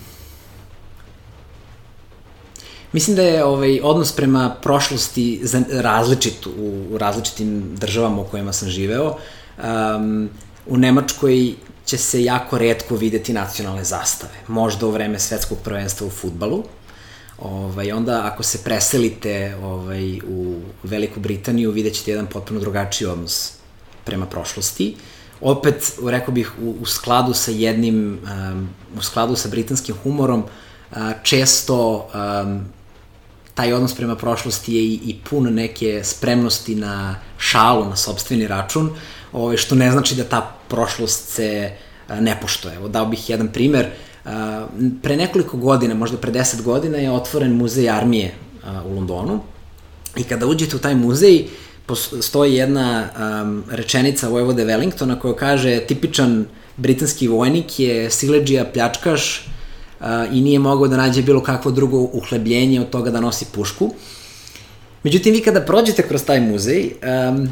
[2.91, 8.69] Mislim da je ovaj odnos prema prošlosti različit u, u različitim državama u kojima sam
[8.69, 9.15] živeo.
[9.57, 10.29] Um,
[10.65, 11.53] u Nemačkoj
[11.85, 14.33] će se jako redko videti nacionalne zastave.
[14.47, 16.63] Možda u vreme svetskog prvenstva u futbalu.
[17.39, 23.54] Ovaj, onda ako se preselite ovaj, u Veliku Britaniju, vidjet ćete jedan potpuno drugačiji odnos
[24.04, 24.95] prema prošlosti.
[25.41, 30.43] Opet, rekao bih, u, u skladu sa jednim, um, u skladu sa britanskim humorom,
[30.91, 32.08] uh, često
[32.43, 32.65] um,
[33.54, 38.89] taj odnos prema prošlosti je i, i pun neke spremnosti na šalu, na sobstveni račun,
[39.34, 41.71] ovaj, što ne znači da ta prošlost se
[42.19, 42.76] ne poštoje.
[42.76, 43.89] Evo, dao bih jedan primer.
[45.01, 48.33] Pre nekoliko godina, možda pre deset godina, je otvoren muzej armije
[48.63, 49.39] uh, u Londonu
[50.17, 51.49] i kada uđete u taj muzej, uh,
[52.21, 56.45] stoji jedna um, rečenica Vojvode Wellingtona koja kaže tipičan
[56.77, 59.47] britanski vojnik je sileđija pljačkaš
[59.99, 63.93] uh, i nije mogao da nađe bilo kakvo drugo uhlebljenje od toga da nosi pušku.
[65.03, 66.91] Međutim, vi kada prođete kroz taj muzej,
[67.29, 67.49] um,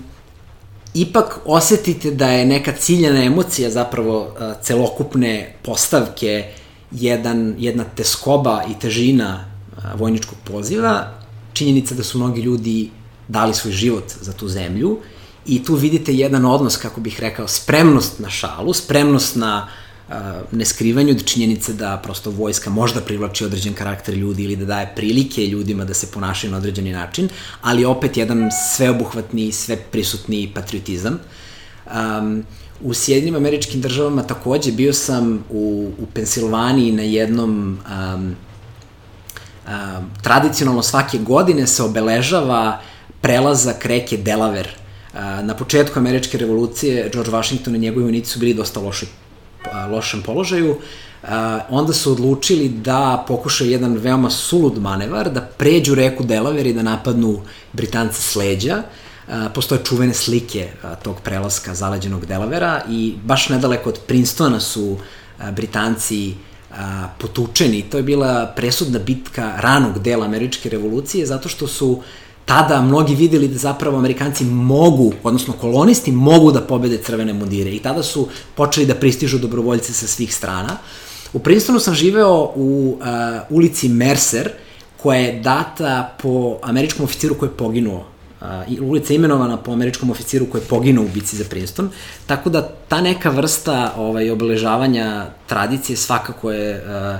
[0.94, 6.46] ipak osetite da je neka ciljena emocija zapravo uh, celokupne postavke
[6.94, 9.46] jedan, jedna teskoba i težina
[9.96, 11.12] vojničkog poziva,
[11.54, 12.90] činjenica da su mnogi ljudi
[13.28, 15.00] dali svoj život za tu zemlju
[15.46, 19.68] i tu vidite jedan odnos, kako bih rekao, spremnost na šalu, spremnost na
[20.08, 20.16] uh,
[20.52, 25.86] neskrivanju činjenice da prosto vojska možda privlači određen karakter ljudi ili da daje prilike ljudima
[25.86, 27.30] da se ponašaju na određeni način,
[27.62, 31.20] ali opet jedan sveobuhvatni, sve prisutni patriotizam.
[31.86, 32.44] Um,
[32.84, 38.36] u Sjedinim američkim državama takođe bio sam u, u Pensilvaniji na jednom um,
[39.68, 42.94] um, tradicionalno svake godine se obeležava uh,
[43.24, 44.76] prelazak reke Delaware.
[45.44, 49.06] Na početku američke revolucije George Washington i njegovi vojnici su bili dosta loši,
[49.92, 50.78] lošem položaju.
[51.70, 56.84] Onda su odlučili da pokušaju jedan veoma sulud manevar, da pređu reku Delaware i da
[56.84, 57.42] napadnu
[57.74, 58.84] Britance s leđa.
[59.54, 60.70] Postoje čuvene slike
[61.04, 64.98] tog prelaska zaleđenog Delavera i baš nedaleko od Princetona su
[65.52, 66.34] Britanci
[67.20, 67.82] potučeni.
[67.82, 72.02] To je bila presudna bitka ranog dela američke revolucije zato što su
[72.46, 77.80] tada mnogi videli da zapravo Amerikanci mogu, odnosno kolonisti mogu da pobede crvene mundire i
[77.80, 80.78] tada su počeli da pristižu dobrovoljce sa svih strana.
[81.34, 83.06] U Princetonu sam živeo u uh,
[83.50, 84.50] ulici Mercer,
[84.98, 88.06] koja je data po američkom oficiru koji je poginuo
[88.44, 91.90] uh, ulica imenovana po američkom oficiru koji je poginuo u bici za Princeton,
[92.26, 97.20] tako da ta neka vrsta ovaj, obeležavanja tradicije svakako je uh,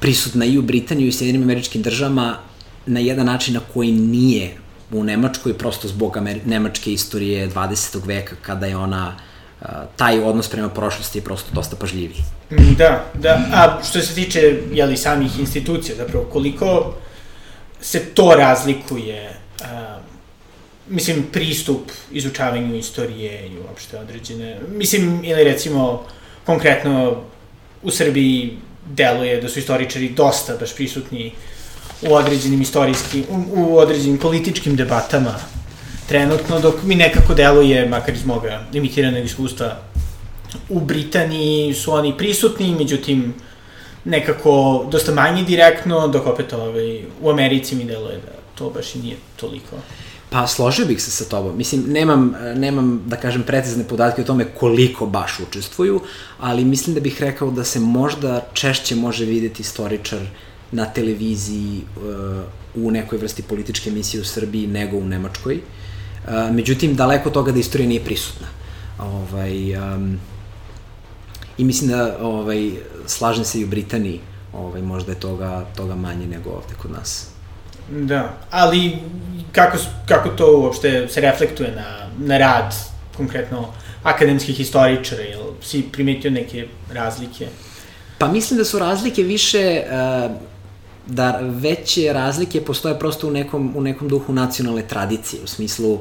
[0.00, 2.36] prisutna i u Britaniji i u Sjedinim američkim državama,
[2.86, 4.54] na jedan način na koji nije
[4.92, 8.06] u Nemačkoj, prosto zbog Amer nemačke istorije 20.
[8.06, 9.16] veka, kada je ona
[9.96, 12.22] taj odnos prema prošlosti je prosto dosta pažljiviji.
[12.78, 13.40] Da, da.
[13.52, 16.94] A što se tiče jeli, samih institucija, zapravo koliko
[17.80, 19.98] se to razlikuje, a,
[20.88, 26.04] mislim, pristup izučavanju istorije i uopšte određene, mislim, ili recimo,
[26.46, 27.22] konkretno
[27.82, 31.32] u Srbiji deluje da su istoričari dosta baš prisutni
[32.02, 35.34] u određenim istorijskim, u, u određenim političkim debatama
[36.08, 39.76] trenutno, dok mi nekako deluje, makar iz moga limitiranog iskustva,
[40.68, 43.34] u Britaniji su oni prisutni, međutim,
[44.06, 48.98] nekako dosta manje direktno, dok opet ovaj, u Americi mi deluje da to baš i
[48.98, 49.76] nije toliko.
[50.30, 51.56] Pa složio bih se sa tobom.
[51.56, 56.00] Mislim, nemam, nemam, da kažem, precizne podatke o tome koliko baš učestvuju,
[56.40, 60.20] ali mislim da bih rekao da se možda češće može videti istoričar
[60.72, 65.54] na televiziji uh, u nekoj vrsti političke emisije u Srbiji nego u Nemačkoj.
[65.56, 68.46] Uh, međutim, daleko toga da istorija nije prisutna.
[68.98, 70.18] Ovaj, um,
[71.58, 72.70] I mislim da ovaj,
[73.06, 74.20] slažem se i u Britaniji,
[74.52, 77.28] ovaj, možda je toga, toga manje nego ovde kod nas.
[77.90, 78.98] Da, ali
[79.52, 82.74] kako, kako to uopšte se reflektuje na, na rad,
[83.16, 83.68] konkretno
[84.02, 87.48] akademskih historičara, jel si primetio neke razlike?
[88.18, 90.30] Pa mislim da su razlike više, uh,
[91.06, 96.00] da veće razlike postoje prosto u nekom, u nekom duhu nacionalne tradicije, u smislu uh,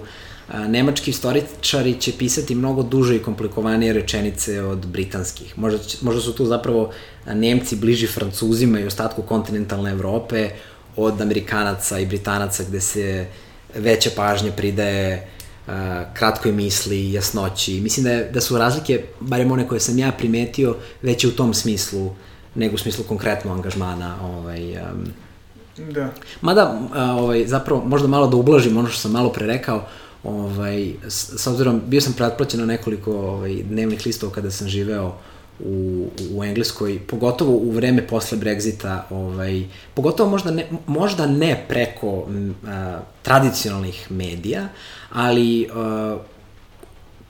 [0.53, 5.57] nemački istoričari će pisati mnogo duže i komplikovanije rečenice od britanskih.
[5.57, 6.91] Možda, možda su tu zapravo
[7.33, 10.49] Nemci bliži Francuzima i ostatku kontinentalne Evrope
[10.95, 13.27] od Amerikanaca i Britanaca gde se
[13.75, 15.27] veća pažnja pridaje
[15.67, 15.73] uh,
[16.13, 17.81] kratkoj misli, jasnoći.
[17.81, 21.53] Mislim da, je, da su razlike, barem one koje sam ja primetio, veće u tom
[21.53, 22.11] smislu
[22.55, 25.13] nego u smislu konkretno angažmana ovaj, um,
[25.77, 26.09] Da.
[26.41, 29.87] Mada, ovaj, zapravo, možda malo da ublažim ono što sam malo pre rekao,
[30.25, 35.17] ovaj, s, s obzirom, bio sam pretplaćen na nekoliko ovaj, dnevnih listova kada sam živeo
[35.59, 42.27] u, u Engleskoj, pogotovo u vreme posle Brexita, ovaj, pogotovo možda ne, možda ne preko
[42.67, 44.67] a, tradicionalnih medija,
[45.11, 46.17] ali a,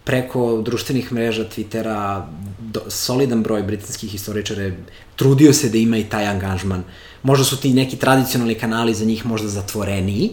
[0.03, 2.23] preko društvenih mreža, Twittera,
[2.59, 4.71] do, solidan broj britanskih historičara
[5.15, 6.83] trudio se da ima i taj angažman.
[7.23, 10.31] Možda su ti neki tradicionalni kanali za njih možda zatvoreniji,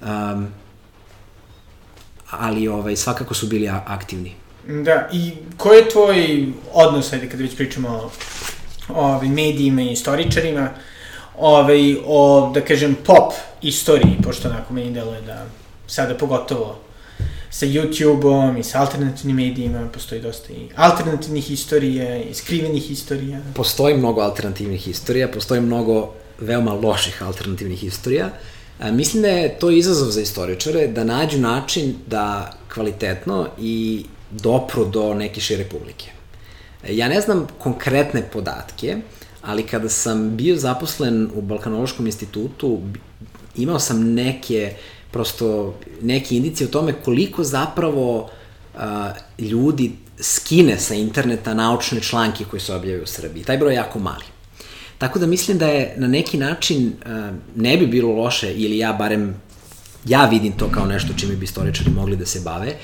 [0.00, 0.48] um,
[2.30, 4.34] ali ovaj, svakako su bili aktivni.
[4.84, 8.10] Da, i ko je tvoj odnos, ajde kada već pričamo o
[8.94, 10.70] ovaj, medijima i istoričarima,
[11.38, 15.46] ovaj, o, da kažem, pop istoriji, pošto onako meni deluje da
[15.86, 16.78] sada pogotovo
[17.50, 23.40] sa YouTube-om i sa alternativnim medijima, postoji dosta i alternativnih istorija i skrivenih istorija.
[23.54, 28.26] Postoji mnogo alternativnih istorija, postoji mnogo veoma loših alternativnih istorija.
[28.26, 28.30] E,
[28.92, 35.14] mislim da je to izazov za istoričare da nađu način da kvalitetno i dopru do
[35.14, 36.10] neke šire publike.
[36.84, 38.96] E, ja ne znam konkretne podatke,
[39.42, 42.80] ali kada sam bio zaposlen u Balkanološkom institutu,
[43.56, 44.74] imao sam neke
[45.10, 48.30] prosto neke indicije o tome koliko zapravo
[48.76, 53.44] a, ljudi skine sa interneta naučne članke koje se objavaju u Srbiji.
[53.44, 54.24] Taj broj je jako mali.
[54.98, 58.92] Tako da mislim da je na neki način a, ne bi bilo loše, ili ja
[58.92, 59.34] barem,
[60.04, 62.74] ja vidim to kao nešto čime bi istoričari mogli da se bave,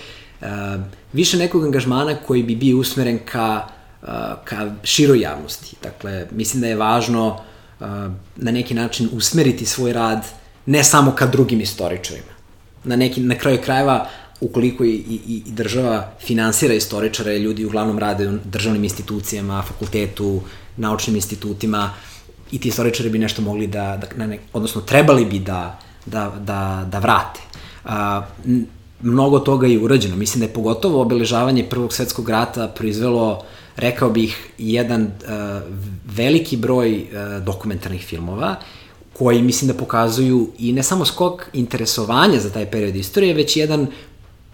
[0.41, 0.79] a,
[1.13, 3.67] više nekog angažmana koji bi bio usmeren ka,
[4.03, 5.77] a, ka široj javnosti.
[5.83, 7.41] Dakle, mislim da je važno
[8.37, 10.27] na neki način usmeriti svoj rad
[10.67, 12.35] ne samo ka drugim istoričarima.
[12.85, 14.09] Na, neki, na kraju krajeva,
[14.41, 20.43] ukoliko i, i, i država finansira istoričare, ljudi uglavnom rade u državnim institucijama, fakultetu,
[20.77, 21.91] naučnim institutima,
[22.51, 26.33] i ti istoričari bi nešto mogli da, da na ne, odnosno trebali bi da, da,
[26.41, 27.41] da, da vrate.
[27.85, 28.23] A,
[29.03, 30.17] mnogo toga je urađeno.
[30.17, 33.43] Mislim da je pogotovo obeležavanje Prvog svetskog rata proizvelo,
[33.77, 35.11] rekao bih, jedan uh,
[36.17, 38.57] veliki broj uh, dokumentarnih filmova
[39.13, 43.87] koji mislim da pokazuju i ne samo skok interesovanja za taj period istorije, već jedan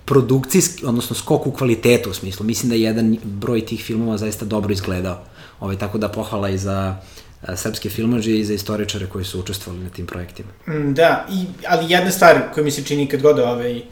[0.05, 2.47] produkcijski, odnosno skok u kvalitetu u smislu.
[2.47, 5.23] Mislim da je jedan broj tih filmova zaista dobro izgledao.
[5.61, 6.97] Ovaj, tako da pohvala i za
[7.43, 10.49] a, srpske filmaže i za istoričare koji su učestvovali na tim projektima.
[10.69, 13.83] Mm, da, i, ali jedna stvar koja mi se čini kad god ovaj,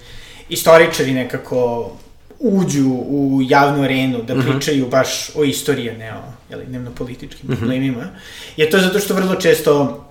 [0.48, 1.90] istoričari nekako
[2.38, 4.50] uđu u javnu arenu da mhm.
[4.50, 4.90] pričaju mm -hmm.
[4.90, 7.59] baš o istoriji, ne o jeli, dnevno-političkim mm -hmm.
[7.59, 8.04] problemima,
[8.57, 10.04] je to zato što vrlo često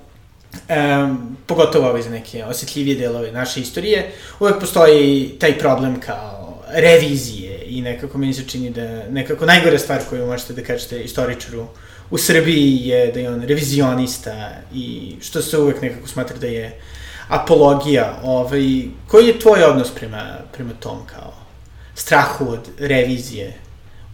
[0.54, 7.57] um, pogotovo ovaj za neke osjetljivije delove naše istorije, uvek postoji taj problem kao revizije
[7.78, 11.68] i nekako meni se čini da nekako najgore stvar koju možete da kažete istoričaru
[12.10, 16.80] u Srbiji je da je on revizionista i što se uvek nekako smatra da je
[17.28, 18.20] apologija.
[18.24, 21.34] Ovaj, koji je tvoj odnos prema, prema tom kao
[21.96, 23.54] strahu od revizije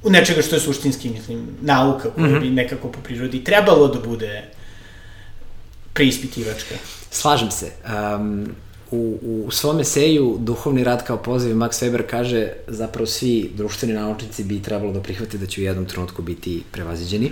[0.04, 2.42] u nečega što je suštinski, mislim, nauka koja mm -hmm.
[2.42, 4.44] bi nekako po prirodi trebalo da bude
[5.94, 6.76] preispitivačka.
[7.12, 7.72] Slažem se.
[8.16, 8.56] Um,
[8.94, 14.44] u, u svom eseju Duhovni rad kao poziv Max Weber kaže zapravo svi društveni naučnici
[14.44, 17.32] bi trebalo da prihvate da će u jednom trenutku biti prevaziđeni.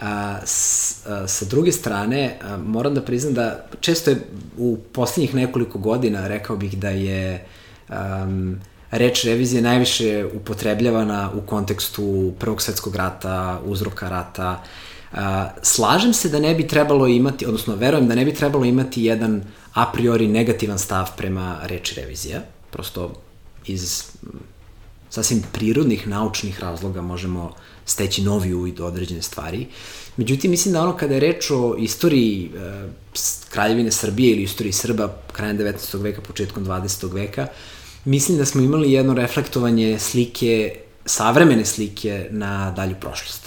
[0.00, 4.16] A, s, a, sa druge strane, a, moram da priznam da često je
[4.58, 7.46] u poslednjih nekoliko godina rekao bih da je
[7.88, 14.62] um, reč revizije najviše upotrebljavana u kontekstu Prvog svetskog rata, uzroka rata,
[15.62, 19.42] slažem se da ne bi trebalo imati, odnosno verujem da ne bi trebalo imati jedan
[19.74, 22.40] a priori negativan stav prema reči revizija.
[22.70, 23.12] Prosto
[23.66, 24.04] iz
[25.10, 27.52] sasvim prirodnih naučnih razloga možemo
[27.84, 29.66] steći novi uvid u određene stvari.
[30.16, 32.88] Međutim, mislim da ono kada je reč o istoriji e,
[33.50, 36.02] Kraljevine Srbije ili istoriji Srba krajem 19.
[36.02, 37.12] veka, početkom 20.
[37.12, 37.46] veka,
[38.04, 43.45] mislim da smo imali jedno reflektovanje slike savremene slike na dalju prošlost.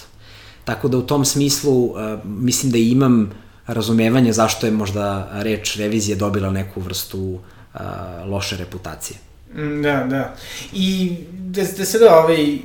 [0.65, 1.95] Tako da u tom smislu uh,
[2.25, 3.31] mislim da imam
[3.67, 7.81] razumevanje zašto je možda reč revizije dobila neku vrstu uh,
[8.25, 9.17] loše reputacije.
[9.55, 10.35] Mm, Da, da.
[10.73, 12.57] I da, da sada ovaj,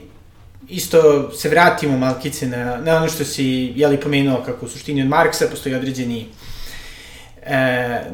[0.68, 5.08] isto se vratimo malkice na, na ono što si, jeli, pomenuo kako u suštini od
[5.08, 6.26] Marksa postoji određeni
[7.42, 7.56] e,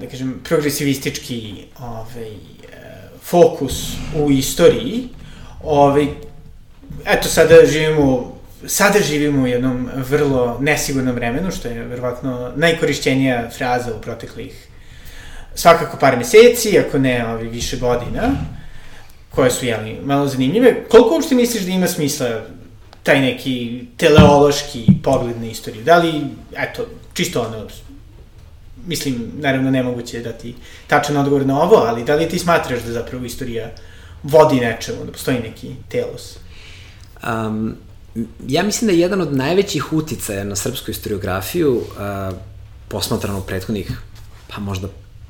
[0.00, 2.36] da kažem, progresivistički ovaj, e,
[3.22, 5.08] fokus u istoriji.
[5.62, 6.06] Ovaj,
[7.04, 13.94] eto, sada živimo sada živimo u jednom vrlo nesigurnom vremenu, što je verovatno najkorišćenija fraza
[13.94, 14.66] u proteklih
[15.54, 18.30] svakako par meseci, ako ne ovi, više godina,
[19.30, 20.84] koje su, jeli, malo zanimljive.
[20.88, 22.28] Koliko uopšte misliš da ima smisla
[23.02, 25.84] taj neki teleološki pogled na istoriju?
[25.84, 26.22] Da li,
[26.56, 27.66] eto, čisto ono,
[28.86, 30.54] mislim, naravno nemoguće je dati
[30.86, 33.70] tačan odgovor na ovo, ali da li ti smatraš da zapravo istorija
[34.22, 36.36] vodi nečemu, da postoji neki telos?
[37.22, 37.76] Um,
[38.48, 42.36] ja mislim da je jedan od najvećih uticaja na srpsku historiografiju, uh,
[42.88, 44.02] posmatrano u prethodnih,
[44.48, 44.88] pa možda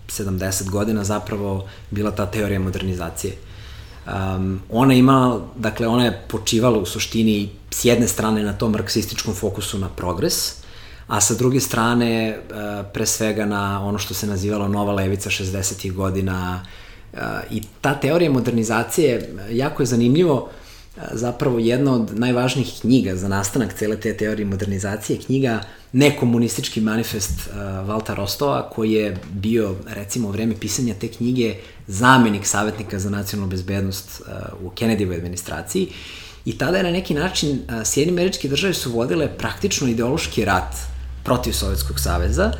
[0.08, 3.32] 70 godina zapravo bila ta teorija modernizacije.
[4.06, 9.34] Um, ona ima, dakle, ona je počivala u suštini s jedne strane na tom marksističkom
[9.34, 10.54] fokusu na progres,
[11.06, 15.92] a sa druge strane uh, pre svega na ono što se nazivalo nova levica 60.
[15.92, 16.64] godina
[17.12, 17.18] uh,
[17.50, 20.50] i ta teorija modernizacije jako je zanimljivo
[21.12, 25.60] zapravo jedna od najvažnijih knjiga za nastanak cele te teorije modernizacije, knjiga
[25.92, 31.54] Nekomunistički manifest uh, Valta Rostova, koji je bio, recimo, u vreme pisanja te knjige
[31.86, 35.88] zamenik savjetnika za nacionalnu bezbednost uh, u Kennedyjevoj administraciji.
[36.44, 40.74] I tada je na neki način uh, američke države su vodile praktično ideološki rat
[41.24, 42.52] protiv Sovjetskog saveza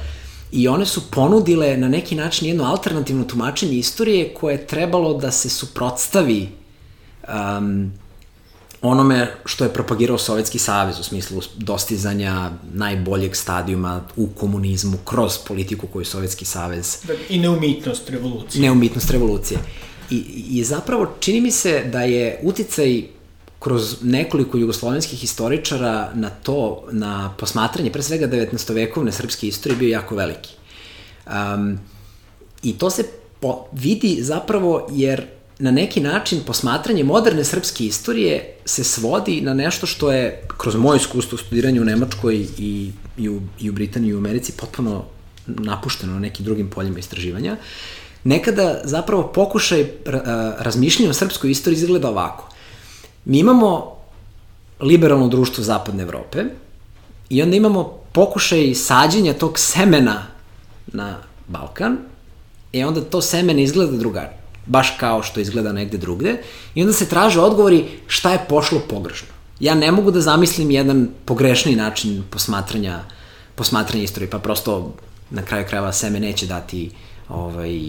[0.53, 5.31] i one su ponudile na neki način jedno alternativno tumačenje istorije koje je trebalo da
[5.31, 6.49] se suprotstavi
[7.29, 7.93] um,
[8.83, 15.87] onome što je propagirao Sovjetski savez u smislu dostizanja najboljeg stadijuma u komunizmu kroz politiku
[15.87, 16.99] koju je Sovjetski savez...
[17.29, 18.63] I neumitnost revolucije.
[18.63, 19.61] Neumitnost revolucije.
[20.11, 20.17] I,
[20.51, 23.03] I zapravo čini mi se da je uticaj
[23.59, 29.11] kroz nekoliko jugoslovenskih historičara na to, na posmatranje pre svega 19.
[29.11, 30.51] srpske istorije bio jako veliki.
[31.27, 31.79] Um,
[32.63, 33.05] I to se
[33.41, 35.27] po, vidi zapravo jer
[35.61, 40.97] na neki način posmatranje moderne srpske istorije se svodi na nešto što je, kroz moje
[40.97, 45.05] iskustvo u studiranju u Nemačkoj i, i, u, i u Britaniji i u Americi, potpuno
[45.47, 47.57] napušteno na nekim drugim poljima istraživanja.
[48.25, 49.87] Nekada zapravo pokušaj
[50.59, 52.49] razmišljanja o srpskoj istoriji izgleda ovako.
[53.25, 53.97] Mi imamo
[54.81, 56.45] liberalno društvo Zapadne Evrope
[57.29, 60.27] i onda imamo pokušaj sađenja tog semena
[60.87, 61.17] na
[61.49, 61.99] Balkan
[62.73, 64.40] i onda to semene izgleda drugačije
[64.71, 66.37] baš kao što izgleda negde drugde,
[66.75, 69.29] i onda se traže odgovori šta je pošlo pogrešno.
[69.61, 73.01] Ja ne mogu da zamislim jedan pogrešni način posmatranja,
[73.55, 74.95] posmatranja istorije, pa prosto
[75.31, 76.91] na kraju krajeva seme neće dati
[77.29, 77.81] ovaj,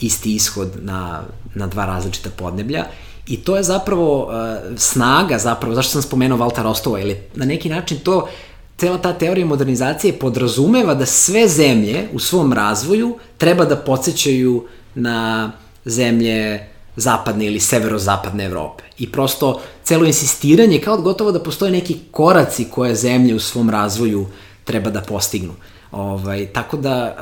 [0.00, 1.22] isti ishod na,
[1.54, 2.84] na dva različita podneblja
[3.26, 4.32] i to je zapravo uh,
[4.76, 8.28] snaga zapravo, zašto sam spomenuo Valta Rostova, ili na neki način to
[8.76, 15.52] cela ta teorija modernizacije podrazumeva da sve zemlje u svom razvoju treba da podsjećaju na
[15.84, 16.66] zemlje
[16.96, 18.84] zapadne ili severozapadne Evrope.
[18.98, 24.26] I prosto celo insistiranje kao gotovo da postoje neki koraci koje zemlje u svom razvoju
[24.64, 25.54] treba da postignu.
[25.92, 27.16] Ovaj, tako da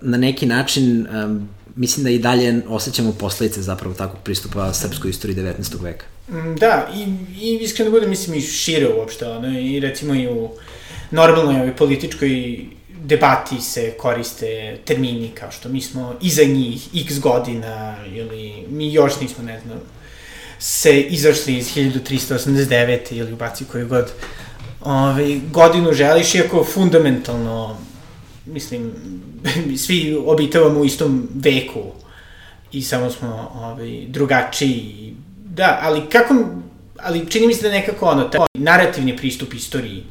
[0.00, 1.06] na neki način
[1.78, 5.82] mislim da i dalje osjećamo posledice zapravo takvog pristupa srpskoj istoriji 19.
[5.82, 6.06] veka.
[6.28, 7.02] Mm, da, i,
[7.44, 10.50] i iskreno da budem, mislim, i šire uopšte, ono, i recimo i u
[11.10, 12.64] normalnoj ovoj političkoj
[13.04, 19.20] debati se koriste termini kao što mi smo iza njih x godina ili mi još
[19.20, 19.80] nismo, ne znam,
[20.58, 22.98] se izašli iz 1389.
[23.10, 24.12] ili ubaci koju god
[24.80, 27.76] ovaj, godinu želiš, iako fundamentalno,
[28.46, 28.92] mislim,
[29.84, 31.82] svi obitavamo u istom veku
[32.72, 35.14] i samo smo ovaj, drugačiji.
[35.44, 36.34] Da, ali kako,
[36.96, 40.04] ali čini mi se da nekako ono, taj narativni pristup istoriji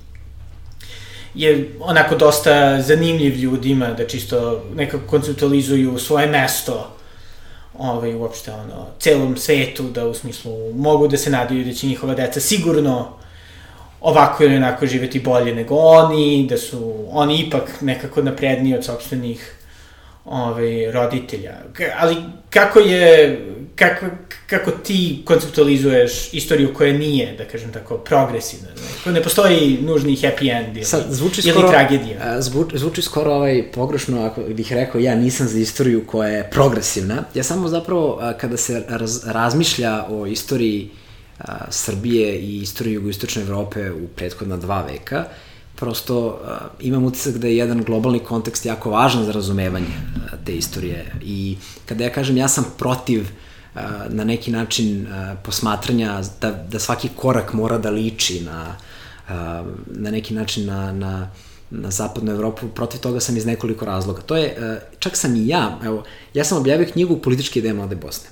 [1.37, 6.97] je onako dosta zanimljiv ljudima da čisto nekako konceptualizuju svoje mesto
[7.77, 12.13] ovaj, uopšte ono, celom svetu, da u smislu mogu da se nadaju da će njihova
[12.15, 13.07] deca sigurno
[14.01, 19.55] ovako ili onako živeti bolje nego oni, da su oni ipak nekako napredniji od sobstvenih
[20.25, 21.55] ovaj, roditelja.
[21.99, 22.15] Ali
[22.49, 23.39] kako je,
[23.77, 24.05] kako,
[24.47, 28.67] kako ti konceptualizuješ istoriju koja nije, da kažem tako, progresivna?
[29.05, 32.41] Ne, ne postoji nužni happy end ili, Sad, zvuči ili skoro, tragedija?
[32.41, 37.23] Zvuči, zvuči skoro ovaj pogrešno ako bih rekao ja nisam za istoriju koja je progresivna.
[37.33, 40.89] Ja samo zapravo kada se raz, razmišlja o istoriji
[41.39, 45.25] a, Srbije i istoriju jugoistočne Evrope u prethodna dva veka,
[45.75, 50.55] prosto a, imam utisak da je jedan globalni kontekst jako važan za razumevanje a, te
[50.55, 53.27] istorije i kada ja kažem ja sam protiv
[54.09, 55.07] na neki način
[55.43, 58.75] posmatranja da, da svaki korak mora da liči na,
[59.87, 61.29] na neki način na, na
[61.69, 64.21] na zapadnu Evropu, protiv toga sam iz nekoliko razloga.
[64.21, 66.03] To je, čak sam i ja, evo,
[66.33, 68.29] ja sam objavio knjigu Političke ideje Mlade Bosne.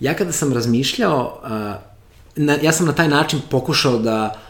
[0.00, 1.40] Ja kada sam razmišljao,
[2.36, 4.40] na, ja sam na taj način pokušao da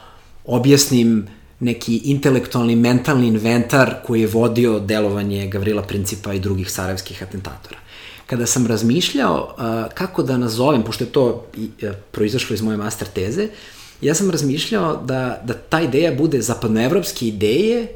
[0.45, 1.27] objasnim
[1.61, 7.79] neki intelektualni, mentalni inventar koji je vodio delovanje Gavrila Principa i drugih sarajevskih atentatora.
[8.27, 12.77] Kada sam razmišljao uh, kako da nazovem, pošto je to i, uh, proizašlo iz moje
[12.77, 13.49] master teze,
[14.01, 17.89] ja sam razmišljao da, da ta ideja bude zapadnoevropske ideje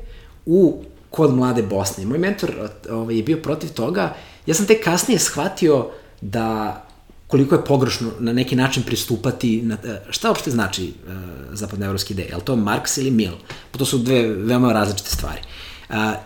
[0.46, 2.06] u kod mlade Bosne.
[2.06, 2.52] Moj mentor
[2.90, 4.14] ovaj, je bio protiv toga.
[4.46, 5.88] Ja sam tek kasnije shvatio
[6.20, 6.82] da
[7.26, 11.12] koliko je pogrešno na neki način pristupati, na, e, šta uopšte znači uh,
[11.52, 12.28] zapadnoevropski ideje?
[12.28, 13.34] Je li to Marks ili Mill?
[13.72, 15.40] Pa to su dve veoma različite stvari.
[15.40, 15.75] Uh,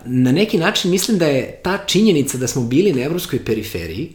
[0.05, 4.11] na neki način mislim da je ta činjenica da smo bili na evropskoj periferiji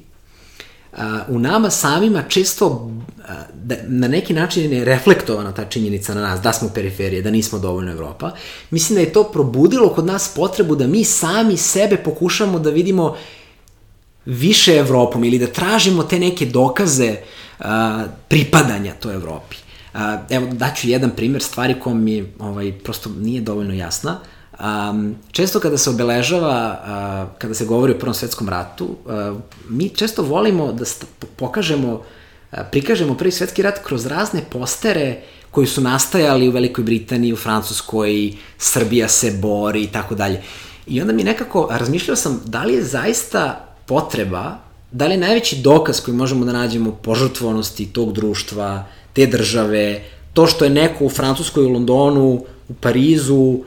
[0.92, 2.92] uh, u nama samima često uh,
[3.54, 7.58] da, na neki način je reflektovana ta činjenica na nas, da smo periferije, da nismo
[7.58, 8.32] dovoljno Evropa.
[8.70, 13.16] Mislim da je to probudilo kod nas potrebu da mi sami sebe pokušamo da vidimo
[14.24, 17.16] više Evropom ili da tražimo te neke dokaze
[17.58, 17.66] uh,
[18.28, 19.56] pripadanja toj Evropi.
[19.94, 24.20] Uh, evo, daću jedan primer stvari koja mi ovaj, prosto nije dovoljno jasna.
[24.60, 29.36] Um, često kada se obeležava, uh, kada se govori o Prvom svetskom ratu, uh,
[29.68, 30.84] mi često volimo da
[31.36, 37.32] pokažemo, uh, prikažemo Prvi svetski rat kroz razne postere koji su nastajali u Velikoj Britaniji,
[37.32, 40.42] u Francuskoj, Srbija se bori i tako dalje.
[40.86, 44.58] I onda mi nekako, razmišljao sam da li je zaista potreba,
[44.92, 50.02] da li je najveći dokaz koji možemo da nađemo požrtvonosti tog društva, te države,
[50.32, 53.58] to što je neko u Francuskoj, u Londonu, u Parizu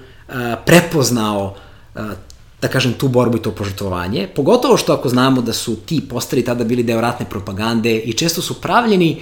[0.65, 1.55] prepoznao
[2.61, 4.27] da kažem, tu borbu i to požrtvovanje.
[4.35, 8.41] Pogotovo što ako znamo da su ti postari tada bili deo ratne propagande i često
[8.41, 9.21] su pravljeni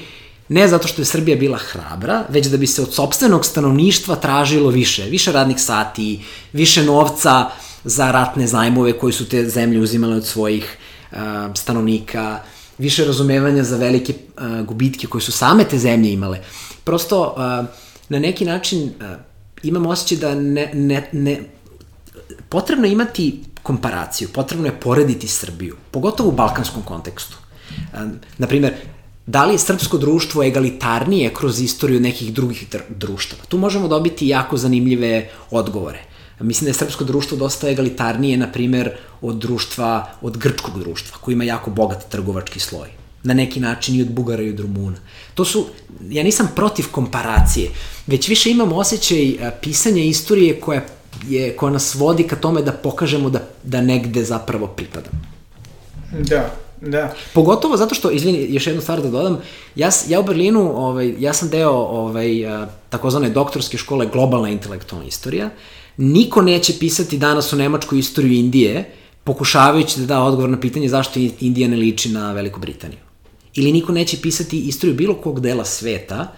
[0.50, 4.70] ne zato što je Srbija bila hrabra, već da bi se od sobstvenog stanovništva tražilo
[4.70, 6.20] više, više radnih sati,
[6.54, 7.50] više novca
[7.84, 10.78] za ratne zajmove koje su te zemlje uzimale od svojih
[11.56, 12.40] stanovnika,
[12.78, 14.14] više razumevanja za velike
[14.66, 16.40] gubitke koje su same te zemlje imale.
[16.84, 17.34] Prosto,
[18.10, 18.94] na neki način
[19.64, 21.40] imam osjećaj da ne, ne, ne,
[22.50, 27.38] potrebno je imati komparaciju, potrebno je porediti Srbiju, pogotovo u balkanskom kontekstu.
[28.38, 28.74] Naprimer,
[29.26, 33.44] da li je srpsko društvo egalitarnije kroz istoriju nekih drugih društava?
[33.48, 36.04] Tu možemo dobiti jako zanimljive odgovore.
[36.40, 38.92] Mislim da je srpsko društvo dosta egalitarnije, na primer,
[39.22, 42.97] od društva, od grčkog društva, koji ima jako bogat trgovački sloj.
[43.24, 44.98] Na neki način i od Bugara i od Rumuna.
[45.34, 45.66] To su,
[46.10, 47.70] ja nisam protiv komparacije,
[48.08, 50.82] već više imam osjećaj pisanja istorije koja,
[51.28, 55.18] je, koja nas vodi ka tome da pokažemo da, da negde zapravo pripadamo.
[56.20, 57.14] Da, Da.
[57.34, 59.40] Pogotovo zato što, izvini, još jednu stvar da dodam,
[59.76, 62.28] ja, ja u Berlinu, ovaj, ja sam deo ovaj,
[62.90, 65.50] takozvane doktorske škole globalna intelektualna istorija
[65.98, 68.92] Niko neće pisati danas u Nemačku istoriju Indije,
[69.24, 73.00] pokušavajući da da odgovor na pitanje zašto Indija ne liči na Veliku Britaniju.
[73.58, 76.34] Ili niko neće pisati istoriju bilo kog dela sveta,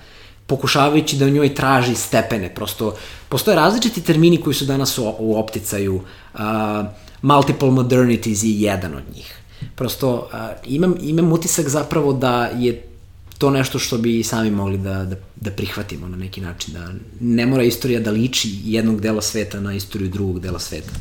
[0.48, 2.56] pokušavajući da u njoj traži stepene.
[2.56, 2.96] Prosto,
[3.30, 6.02] postoje različiti termini koji su danas u, u opticaju.
[6.34, 6.40] Uh,
[7.22, 9.36] multiple modernities je jedan od njih.
[9.76, 12.84] Prosto, uh, imam, imam utisak zapravo da je
[13.38, 16.88] to nešto što bi sami mogli da, da, da prihvatimo na neki način, da
[17.20, 20.92] ne mora istorija da liči jednog dela sveta na istoriju drugog dela sveta.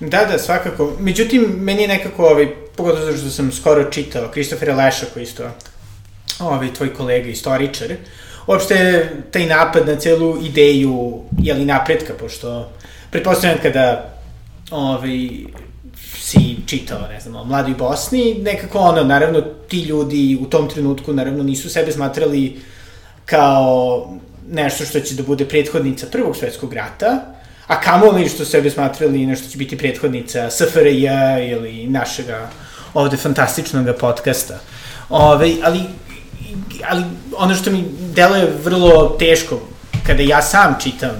[0.00, 0.92] Da, da, svakako.
[1.00, 5.50] Međutim, meni je nekako, ovaj, pogotovo zato što sam skoro čitao Kristofera Leša, koji isto
[6.38, 7.96] ovaj, tvoj kolega, istoričar,
[8.46, 12.70] uopšte taj napad na celu ideju, jeli, napretka, pošto
[13.10, 14.14] pretpostavljam kada
[14.70, 15.28] ovaj,
[16.18, 21.12] si čitao, ne znam, o mladoj Bosni, nekako ono, naravno, ti ljudi u tom trenutku,
[21.12, 22.60] naravno, nisu sebe smatrali
[23.24, 24.08] kao
[24.50, 27.34] nešto što će da bude prethodnica Prvog svetskog rata,
[27.66, 31.06] a kamoli što sebe smatrali nešto će biti prethodnica SFRJ
[31.50, 32.50] ili našega
[32.98, 34.60] ovde fantastičnog podcasta.
[35.08, 35.80] Ove, ali,
[36.88, 37.02] ali
[37.36, 37.84] ono što mi
[38.14, 39.60] deluje vrlo teško
[40.06, 41.10] kada ja sam čitam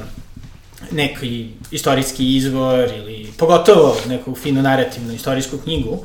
[0.91, 6.05] neki istorijski izvor ili pogotovo neku finu narativnu istorijsku knjigu,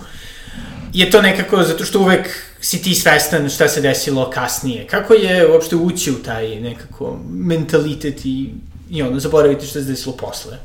[0.94, 2.30] je to nekako zato što uvek
[2.62, 4.88] si ti svestan šta se desilo kasnije.
[4.88, 8.50] Kako je uopšte ući u taj nekako mentalitet i,
[8.90, 10.58] i ono, zaboraviti šta se desilo posle?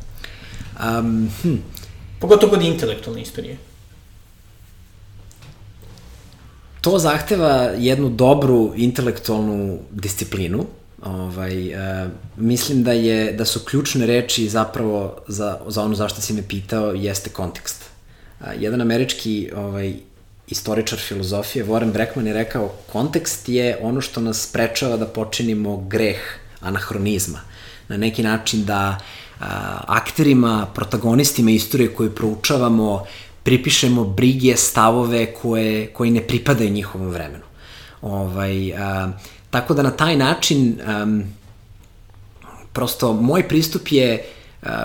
[0.81, 1.55] Um, hm.
[2.21, 3.57] Pogotovo kod intelektualne istorije.
[6.81, 10.67] To zahteva jednu dobru intelektualnu disciplinu.
[11.03, 16.33] Ovaj, uh, mislim da je da su ključne reči zapravo za, za ono zašto si
[16.33, 17.85] me pitao jeste kontekst.
[18.41, 19.95] Uh, jedan američki ovaj,
[20.49, 26.19] istoričar filozofije, Warren Breckman je rekao kontekst je ono što nas sprečava da počinimo greh
[26.61, 27.41] anahronizma.
[27.89, 28.99] Na neki način da
[29.41, 33.05] a, akterima, protagonistima istorije koje proučavamo
[33.49, 37.45] pripišemo brige, stavove koje, koji ne pripadaju njihovom vremenu.
[38.03, 39.09] Ovaj, a,
[39.51, 41.25] tako da na taj način um,
[42.73, 44.25] prosto moj pristup je
[44.63, 44.85] a,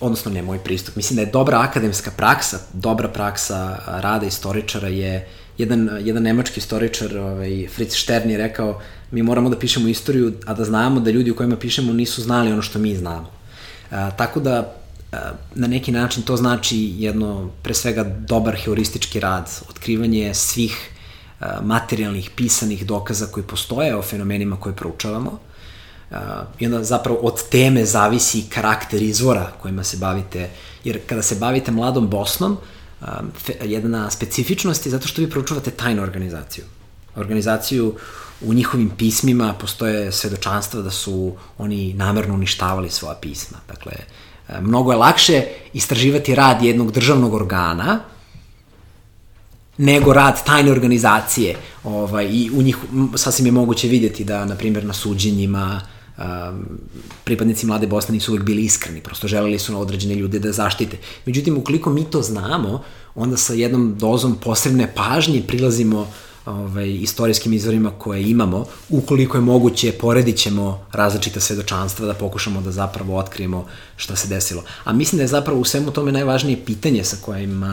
[0.00, 5.28] odnosno ne moj pristup, mislim da je dobra akademska praksa, dobra praksa rada istoričara je,
[5.58, 8.80] jedan, jedan nemački istoričar, ovaj, Fritz Stern je rekao,
[9.10, 12.52] mi moramo da pišemo istoriju, a da znamo da ljudi u kojima pišemo nisu znali
[12.52, 13.30] ono što mi znamo.
[13.90, 14.85] A, tako da, a,
[15.54, 20.90] na neki način to znači jedno, pre svega, dobar heuristički rad, otkrivanje svih
[21.40, 25.38] a, materijalnih, pisanih dokaza koji postoje o fenomenima koje proučavamo,
[26.10, 26.16] Uh,
[26.58, 30.50] I onda zapravo od teme zavisi karakter izvora kojima se bavite,
[30.84, 32.58] jer kada se bavite mladom Bosnom,
[33.62, 36.64] jedna specifičnost je zato što vi proučavate tajnu organizaciju.
[37.16, 37.94] Organizaciju
[38.40, 43.58] u njihovim pismima postoje svedočanstva da su oni namerno uništavali svoja pisma.
[43.68, 43.92] Dakle,
[44.60, 48.00] mnogo je lakše istraživati rad jednog državnog organa
[49.78, 51.56] nego rad tajne organizacije.
[51.84, 52.76] Ovaj, I u njih
[53.16, 55.80] sasvim je moguće vidjeti da, na primjer, na suđenjima
[56.18, 56.24] um,
[57.24, 60.96] pripadnici mlade Bosne nisu uvek bili iskreni, prosto želeli su na određene ljude da zaštite.
[61.26, 62.82] Međutim, ukoliko mi to znamo,
[63.14, 66.08] onda sa jednom dozom posebne pažnje prilazimo
[66.46, 72.70] ovaj, istorijskim izvorima koje imamo, ukoliko je moguće, poredit ćemo različita svedočanstva da pokušamo da
[72.72, 73.66] zapravo otkrijemo
[73.96, 74.62] šta se desilo.
[74.84, 77.64] A mislim da je zapravo u svemu tome najvažnije pitanje sa kojim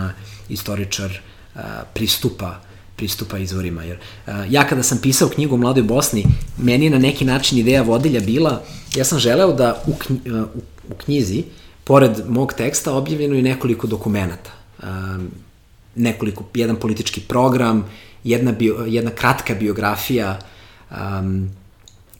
[0.49, 1.11] istoričar
[1.55, 2.59] a, pristupa
[2.95, 3.83] pristupa izvorima.
[3.83, 3.97] Jer,
[4.27, 6.25] uh, ja kada sam pisao knjigu o Mladoj Bosni,
[6.57, 8.61] meni je na neki način ideja vodilja bila,
[8.95, 11.43] ja sam želeo da u, knji, uh, u, u knjizi,
[11.83, 14.51] pored mog teksta, objavljeno i nekoliko dokumenta.
[14.79, 14.87] Uh,
[15.95, 17.85] nekoliko, jedan politički program,
[18.23, 20.39] jedna, bio, jedna kratka biografija
[20.91, 21.49] um,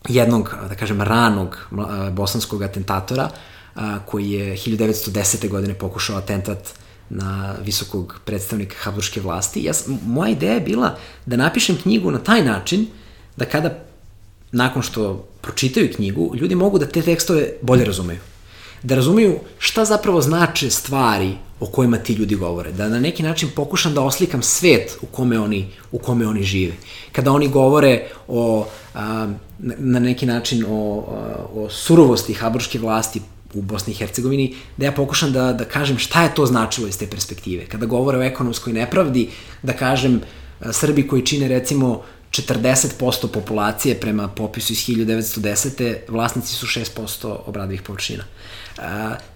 [0.08, 3.30] jednog, da kažem, ranog uh, bosanskog atentatora,
[3.76, 5.50] uh, koji je 1910.
[5.50, 6.74] godine pokušao atentat
[7.10, 9.64] na visokog predstavnika Habsburgske vlasti.
[9.64, 9.74] Ja,
[10.06, 12.88] moja ideja je bila da napišem knjigu na taj način
[13.38, 13.80] da kada,
[14.52, 18.20] nakon što pročitaju knjigu, ljudi mogu da te tekstove bolje razumeju.
[18.84, 22.72] Da razumeju šta zapravo znače stvari o kojima ti ljudi govore.
[22.72, 26.74] Da na neki način pokušam da oslikam svet u kome oni, u kome oni žive.
[27.12, 29.28] Kada oni govore o, a,
[29.60, 31.06] na neki način o,
[31.54, 33.22] o surovosti Habsburgske vlasti,
[33.54, 36.98] u Bosni i Hercegovini, da ja pokušam da, da kažem šta je to značilo iz
[36.98, 37.66] te perspektive.
[37.66, 39.30] Kada govore o ekonomskoj nepravdi,
[39.64, 40.22] da kažem
[40.72, 45.96] Srbi koji čine recimo 40% populacije prema popisu iz 1910.
[46.10, 48.24] vlasnici su 6% obradivih površina.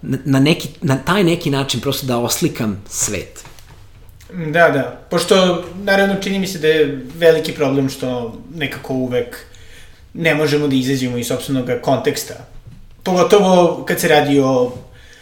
[0.02, 3.44] Na, neki, na taj neki način prosto da oslikam svet.
[4.34, 5.06] Da, da.
[5.10, 9.38] Pošto, naravno, čini mi se da je veliki problem što nekako uvek
[10.14, 12.34] ne možemo da izađemo iz sobstvenog konteksta
[13.08, 14.72] Pogotovo kad se radi o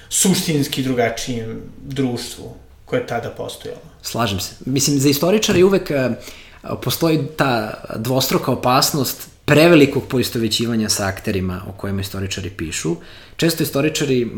[0.09, 2.53] suštinski drugačijem društvu
[2.85, 3.81] koje je tada postojalo.
[4.01, 4.55] Slažem se.
[4.65, 12.01] Mislim, za istoričare uvek uh, postoji ta dvostruka opasnost prevelikog poistovećivanja sa akterima o kojima
[12.01, 12.95] istoričari pišu.
[13.35, 14.31] Često istoričari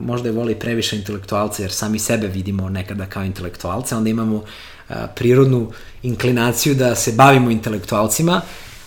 [0.00, 4.96] možda je voli previše intelektualce, jer sami sebe vidimo nekada kao intelektualce, onda imamo uh,
[5.14, 8.40] prirodnu inklinaciju da se bavimo intelektualcima.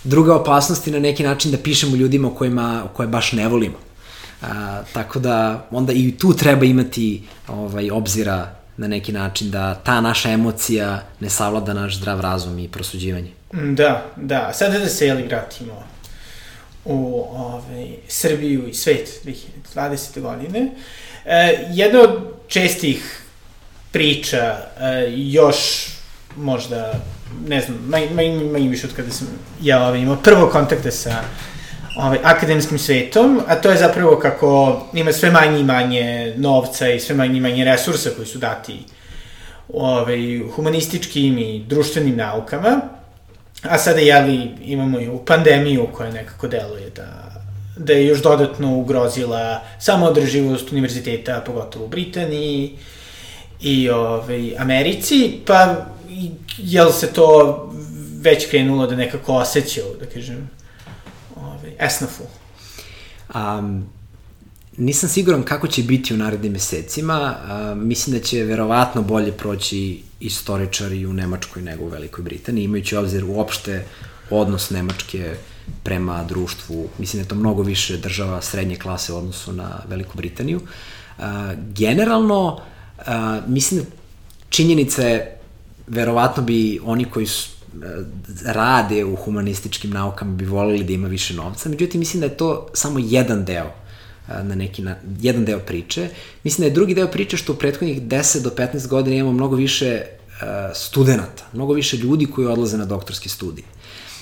[0.04, 3.78] Druga opasnost je na neki način da pišemo ljudima o kojima, koje baš ne volimo.
[4.42, 10.00] A, tako da onda i tu treba imati ovaj, obzira na neki način da ta
[10.00, 13.30] naša emocija ne savlada naš zdrav razum i prosuđivanje.
[13.54, 14.52] Da, da.
[14.52, 15.82] Sada da se jeli vratimo
[16.84, 19.20] u ovaj, Srbiju i svet
[19.74, 20.20] 2020.
[20.20, 20.70] godine.
[21.24, 22.10] E, jedna od
[22.48, 23.22] čestih
[23.92, 25.88] priča, e, još
[26.36, 26.92] možda,
[27.48, 29.28] ne znam, manje, manje, manje više od kada sam
[29.62, 31.20] ja ovaj, imao prvo kontakte sa
[31.96, 37.00] ovaj, akademskim svetom, a to je zapravo kako ima sve manje i manje novca i
[37.00, 38.78] sve manje i manje resursa koji su dati
[39.68, 42.80] ovaj, humanističkim i društvenim naukama,
[43.70, 47.34] a sada, jeli, imamo i u pandemiju koja nekako deluje da
[47.76, 52.72] da je još dodatno ugrozila samo održivost univerziteta, pogotovo u Britaniji
[53.60, 55.86] i ovaj, Americi, pa
[56.58, 57.72] jel se to
[58.20, 60.50] već krenulo da nekako osjeća, da kažem,
[61.78, 62.22] esnafu?
[63.34, 63.93] Um,
[64.76, 67.36] nisam siguran kako će biti u narednim mesecima.
[67.46, 72.96] A, mislim da će verovatno bolje proći istoričari u Nemačkoj nego u Velikoj Britaniji, imajući
[72.96, 73.84] obzir uopšte
[74.30, 75.34] odnos Nemačke
[75.82, 76.88] prema društvu.
[76.98, 80.60] Mislim da je to mnogo više država srednje klase u odnosu na Veliku Britaniju.
[81.18, 82.60] A, generalno,
[83.06, 83.86] a, mislim da
[84.48, 85.38] činjenica je,
[85.86, 87.54] verovatno bi oni koji su,
[88.44, 92.68] rade u humanističkim naukama bi volili da ima više novca, međutim mislim da je to
[92.74, 93.83] samo jedan deo
[94.28, 96.08] na neki na, jedan deo priče.
[96.44, 99.56] Mislim da je drugi deo priče što u prethodnih 10 do 15 godina imamo mnogo
[99.56, 103.66] više uh, studenta, mnogo više ljudi koji odlaze na doktorske studije.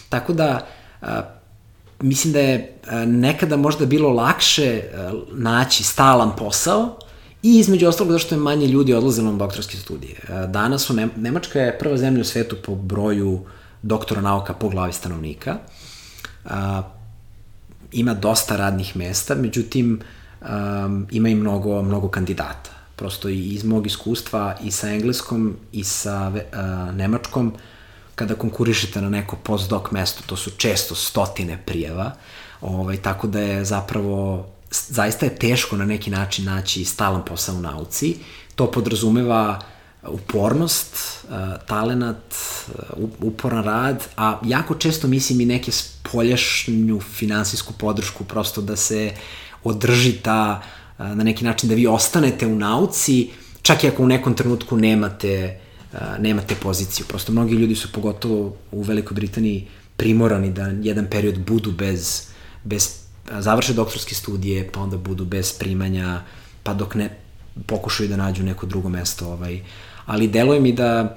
[0.09, 0.66] Tako da,
[1.03, 1.09] uh,
[2.00, 6.98] mislim da je uh, nekada možda bilo lakše uh, naći stalan posao
[7.42, 10.16] i između ostalog zašto je manje ljudi odlazilo na doktorske studije.
[10.22, 13.40] Uh, danas su, Nemačka je prva zemlja u svetu po broju
[13.82, 15.57] doktora nauka po glavi stanovnika.
[16.44, 16.50] Uh,
[17.93, 20.01] ima dosta radnih mesta, međutim
[20.40, 22.70] um, ima i mnogo, mnogo kandidata.
[22.97, 27.53] Prosto i iz mog iskustva i sa engleskom i sa uh, nemačkom,
[28.14, 32.12] kada konkurišete na neko postdoc mesto, to su često stotine prijeva,
[32.61, 37.61] ovaj, tako da je zapravo zaista je teško na neki način naći stalan posao u
[37.61, 38.16] nauci.
[38.55, 39.61] To podrazumeva
[40.09, 41.24] upornost,
[41.66, 42.34] talenat,
[43.20, 49.12] uporan rad, a jako često mislim i neke spoljašnju finansijsku podršku, prosto da se
[49.64, 50.62] održi ta,
[50.98, 53.30] na neki način da vi ostanete u nauci,
[53.62, 55.61] čak i ako u nekom trenutku nemate,
[56.18, 57.07] nemate poziciju.
[57.09, 62.26] Prosto mnogi ljudi su pogotovo u Velikoj Britaniji primorani da jedan period budu bez,
[62.64, 62.98] bez
[63.38, 66.22] završe doktorske studije, pa onda budu bez primanja,
[66.62, 67.18] pa dok ne
[67.66, 69.62] pokušaju da nađu neko drugo mesto ovaj, uh,
[70.07, 71.16] ali deluje mi da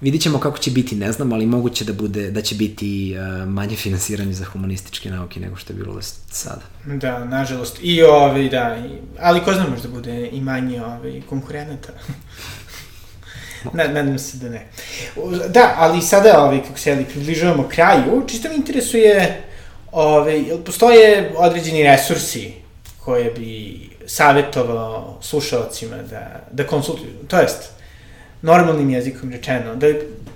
[0.00, 3.48] vidit ćemo kako će biti, ne znam, ali moguće da bude, da će biti uh,
[3.48, 6.62] manje finansiranje za humanističke nauke nego što je bilo sada.
[6.84, 7.78] Da, nažalost.
[7.82, 8.90] I ovaj, da, i,
[9.20, 11.92] ali ko zna možda bude i manje ovaj, konkurenata.
[13.72, 14.66] Na, nadam se da ne.
[15.48, 19.42] Da, ali sada, ovaj, kako se jeli, približavamo kraju, čisto mi interesuje,
[19.92, 22.52] ovaj, jel postoje određeni resursi
[23.04, 27.75] koje bi savjetovao slušalcima da, da konsultuju, to jest,
[28.46, 29.86] normalnim jezikom rečeno, da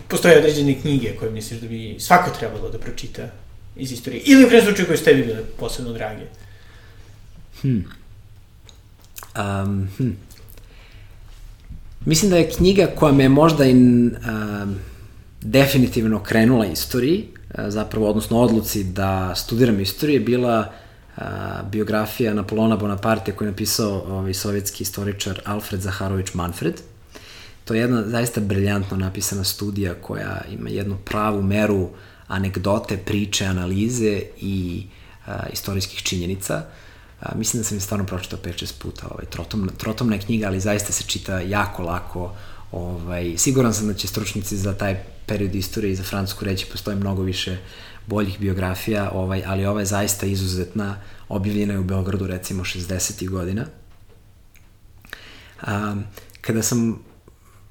[0.08, 3.28] postoje određene knjige koje misliš da bi svako trebalo da pročita
[3.76, 4.22] iz istorije.
[4.26, 6.24] Ili u krenom slučaju koje su tebi bile posebno drage.
[7.60, 7.84] Hmm.
[9.36, 10.16] Um, hmm.
[12.04, 14.76] Mislim da je knjiga koja me možda in, um,
[15.40, 20.72] definitivno krenula istoriji, uh, zapravo, odnosno odluci da studiram istoriju, bila
[21.16, 21.22] uh,
[21.70, 26.80] biografija Napoleona Bonaparte koju je napisao ovaj, sovjetski istoričar Alfred Zaharović Manfred.
[27.70, 31.88] To je jedna zaista briljantno napisana studija koja ima jednu pravu meru
[32.26, 34.86] anegdote, priče, analize i
[35.26, 36.64] a, istorijskih činjenica.
[37.20, 39.06] A, mislim da sam je stvarno pročitao 5-6 puta.
[39.10, 42.34] Ovaj, trotom, trotomna je knjiga, ali zaista se čita jako lako.
[42.72, 46.96] Ovaj, siguran sam da će stručnici za taj period istorije i za Francusku reći postoji
[46.96, 47.58] mnogo više
[48.06, 50.96] boljih biografija, ovaj, ali ova je zaista izuzetna,
[51.28, 53.28] objavljena je u Beogradu recimo 60.
[53.28, 53.66] godina.
[55.66, 56.04] Um,
[56.40, 57.09] kada sam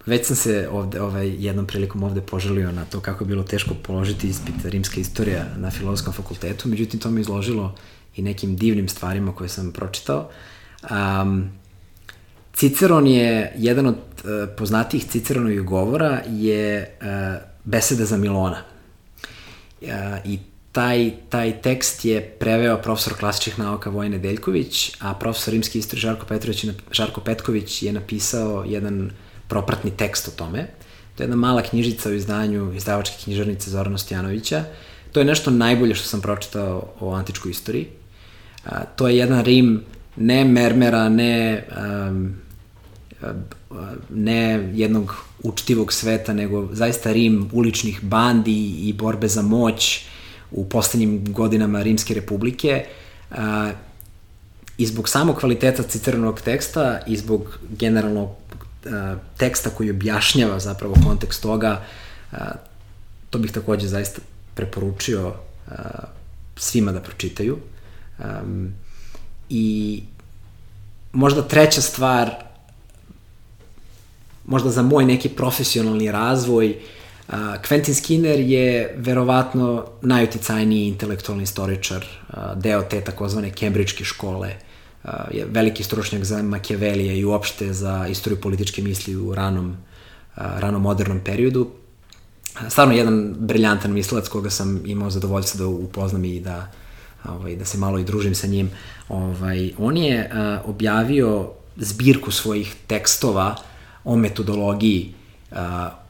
[0.10, 3.74] Već sam se ovde, ovaj, jednom prilikom ovde poželio na to kako je bilo teško
[3.84, 7.76] položiti ispit rimska istorija na filozofskom fakultetu, međutim to me izložilo
[8.16, 10.30] i nekim divnim stvarima koje sam pročitao.
[10.92, 11.50] Um,
[12.54, 17.08] Ciceron je, jedan od uh, poznatijih Ciceronovih govora je uh,
[17.64, 18.64] beseda za Milona.
[19.82, 19.88] Uh,
[20.26, 20.40] I
[20.72, 26.26] taj, taj tekst je preveo profesor klasičnih nauka Vojne Deljković, a profesor rimske istorije Žarko,
[26.26, 29.12] Petrović, Žarko Petković je napisao jedan uh,
[29.50, 30.68] propratni tekst o tome.
[31.16, 34.64] To je jedna mala knjižica u izdanju izdavačke knjižarnice Zorana Stojanovića.
[35.12, 37.88] To je nešto najbolje što sam pročitao o antičkoj istoriji.
[38.66, 39.84] A, to je jedan Rim
[40.16, 41.68] ne mermera, ne,
[42.12, 42.36] um,
[44.10, 50.06] ne jednog učtivog sveta, nego zaista Rim uličnih bandi i borbe za moć
[50.52, 52.86] u poslednjim godinama Rimske republike.
[53.32, 53.72] A,
[54.78, 58.36] I zbog samog kvaliteta citiranog teksta i zbog generalno
[59.38, 61.86] teksta koji objašnjava zapravo kontekst toga,
[63.30, 64.22] to bih takođe zaista
[64.54, 65.34] preporučio
[66.56, 67.58] svima da pročitaju.
[69.50, 70.04] I
[71.12, 72.36] možda treća stvar,
[74.46, 76.80] možda za moj neki profesionalni razvoj,
[77.70, 82.06] Quentin Skinner je verovatno najuticajniji intelektualni istoričar,
[82.56, 84.56] deo te takozvane Cambridgeke škole,
[85.32, 89.78] je veliki stručnjak za Machiavellija i uopšte za istoriju političke misli u ranom,
[90.36, 91.70] ranom modernom periodu.
[92.70, 96.72] Stvarno jedan briljantan mislilac koga sam imao zadovoljstvo da upoznam i da
[97.30, 98.72] ovaj, da se malo i družim sa njim.
[99.10, 103.56] Ovaj, on je uh, objavio zbirku svojih tekstova
[104.04, 105.14] o metodologiji
[105.52, 105.58] uh,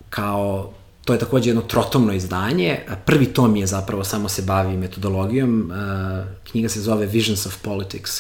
[0.10, 0.74] kao
[1.06, 2.80] to je takođe jedno trotomno izdanje.
[3.06, 5.72] Prvi tom je zapravo samo se bavi metodologijom.
[6.52, 8.12] Knjiga se zove Visions of Politics.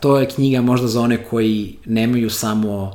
[0.00, 2.92] To je knjiga možda za one koji nemaju samo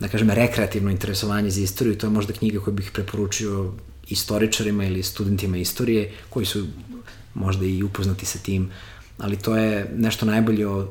[0.00, 1.98] da kažem, rekreativno interesovanje za istoriju.
[1.98, 3.72] To je možda knjiga koju bih preporučio
[4.08, 6.66] istoričarima ili studentima istorije koji su
[7.34, 8.70] možda i upoznati sa tim,
[9.18, 10.88] ali to je nešto najbolje o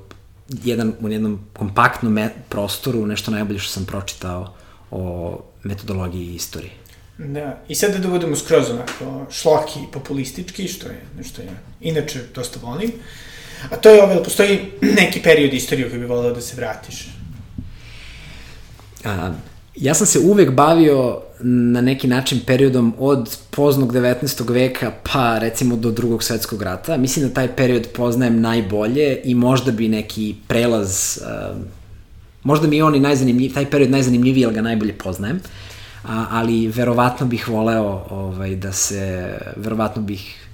[0.63, 2.19] jedan, u jednom kompaktnom
[2.49, 4.53] prostoru, nešto najbolje što sam pročitao
[4.91, 6.71] o metodologiji istorije.
[7.17, 12.19] Da, i sad da budemo skroz onako šloki i populistički, što je nešto ja inače
[12.35, 12.91] dosta volim,
[13.69, 17.07] a to je ovaj, postoji neki period istorije koji bi volao da se vratiš.
[19.05, 19.31] A,
[19.75, 24.53] ja sam se uvek bavio na neki način periodom od poznog 19.
[24.53, 26.97] veka pa recimo do drugog svetskog rata.
[26.97, 31.57] Mislim da taj period poznajem najbolje i možda bi neki prelaz, uh,
[32.43, 35.39] možda mi je on i najzanimljiviji, taj period najzanimljiviji, jer ga najbolje poznajem.
[36.03, 40.50] A, ali verovatno bih voleo ovaj, da se, verovatno bih,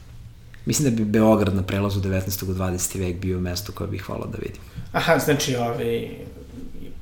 [0.67, 2.43] mislim da bi Beograd na prelazu 19.
[2.43, 2.99] u 20.
[2.99, 4.61] vek bio mesto koje bih volao da vidim.
[4.91, 6.09] Aha, znači ovaj,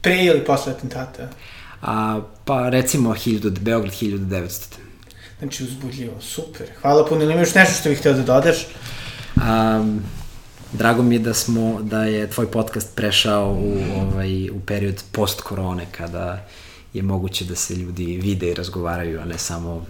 [0.02, 1.30] pre ili posle atentata?
[1.82, 4.86] A, pa recimo 1000, Beograd 1900.
[5.40, 6.68] Znači uzbudljivo, super.
[6.82, 8.68] Hvala puno, ili imaš nešto što bih hteo da dodaš?
[9.36, 10.02] Um,
[10.74, 15.42] drago mi je da smo, da je tvoj podcast prešao u, ovaj, u period post
[15.42, 16.48] korone, kada
[16.94, 19.86] je moguće da se ljudi vide i razgovaraju, a ne samo...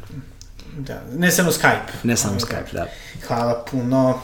[0.78, 1.91] Da, ne samo Skype.
[2.03, 2.88] Ne samo Skype, da.
[3.28, 4.19] Hvala puno.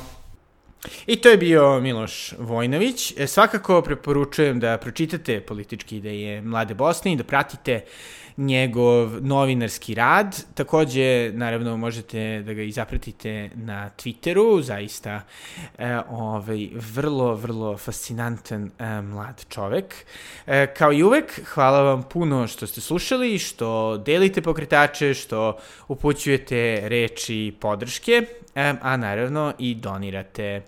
[1.05, 3.13] I to je bio Miloš Vojnović.
[3.17, 7.85] E, svakako preporučujem da pročitate političke ideje Mlade Bosne i da pratite
[8.37, 10.43] njegov novinarski rad.
[10.53, 15.21] Takođe, naravno, možete da ga i zapratite na Twitteru, zaista
[15.77, 19.95] e, ovaj, vrlo, vrlo fascinantan e, mlad čovek.
[20.47, 25.57] E, kao i uvek, hvala vam puno što ste slušali, što delite pokretače, što
[25.87, 28.25] upućujete reči podrške
[28.55, 30.61] a naravno i donirate.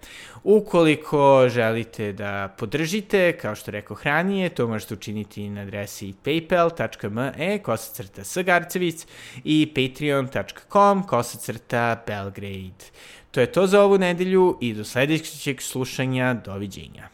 [0.44, 8.24] Ukoliko želite da podržite, kao što rekao hranije, to možete učiniti na adresi paypal.me kosacrta
[8.24, 9.08] sagarcevic
[9.44, 12.86] i patreon.com kosacrta belgrade.
[13.32, 16.34] To je to za ovu nedelju i do sledećeg slušanja.
[16.34, 17.13] Doviđenja.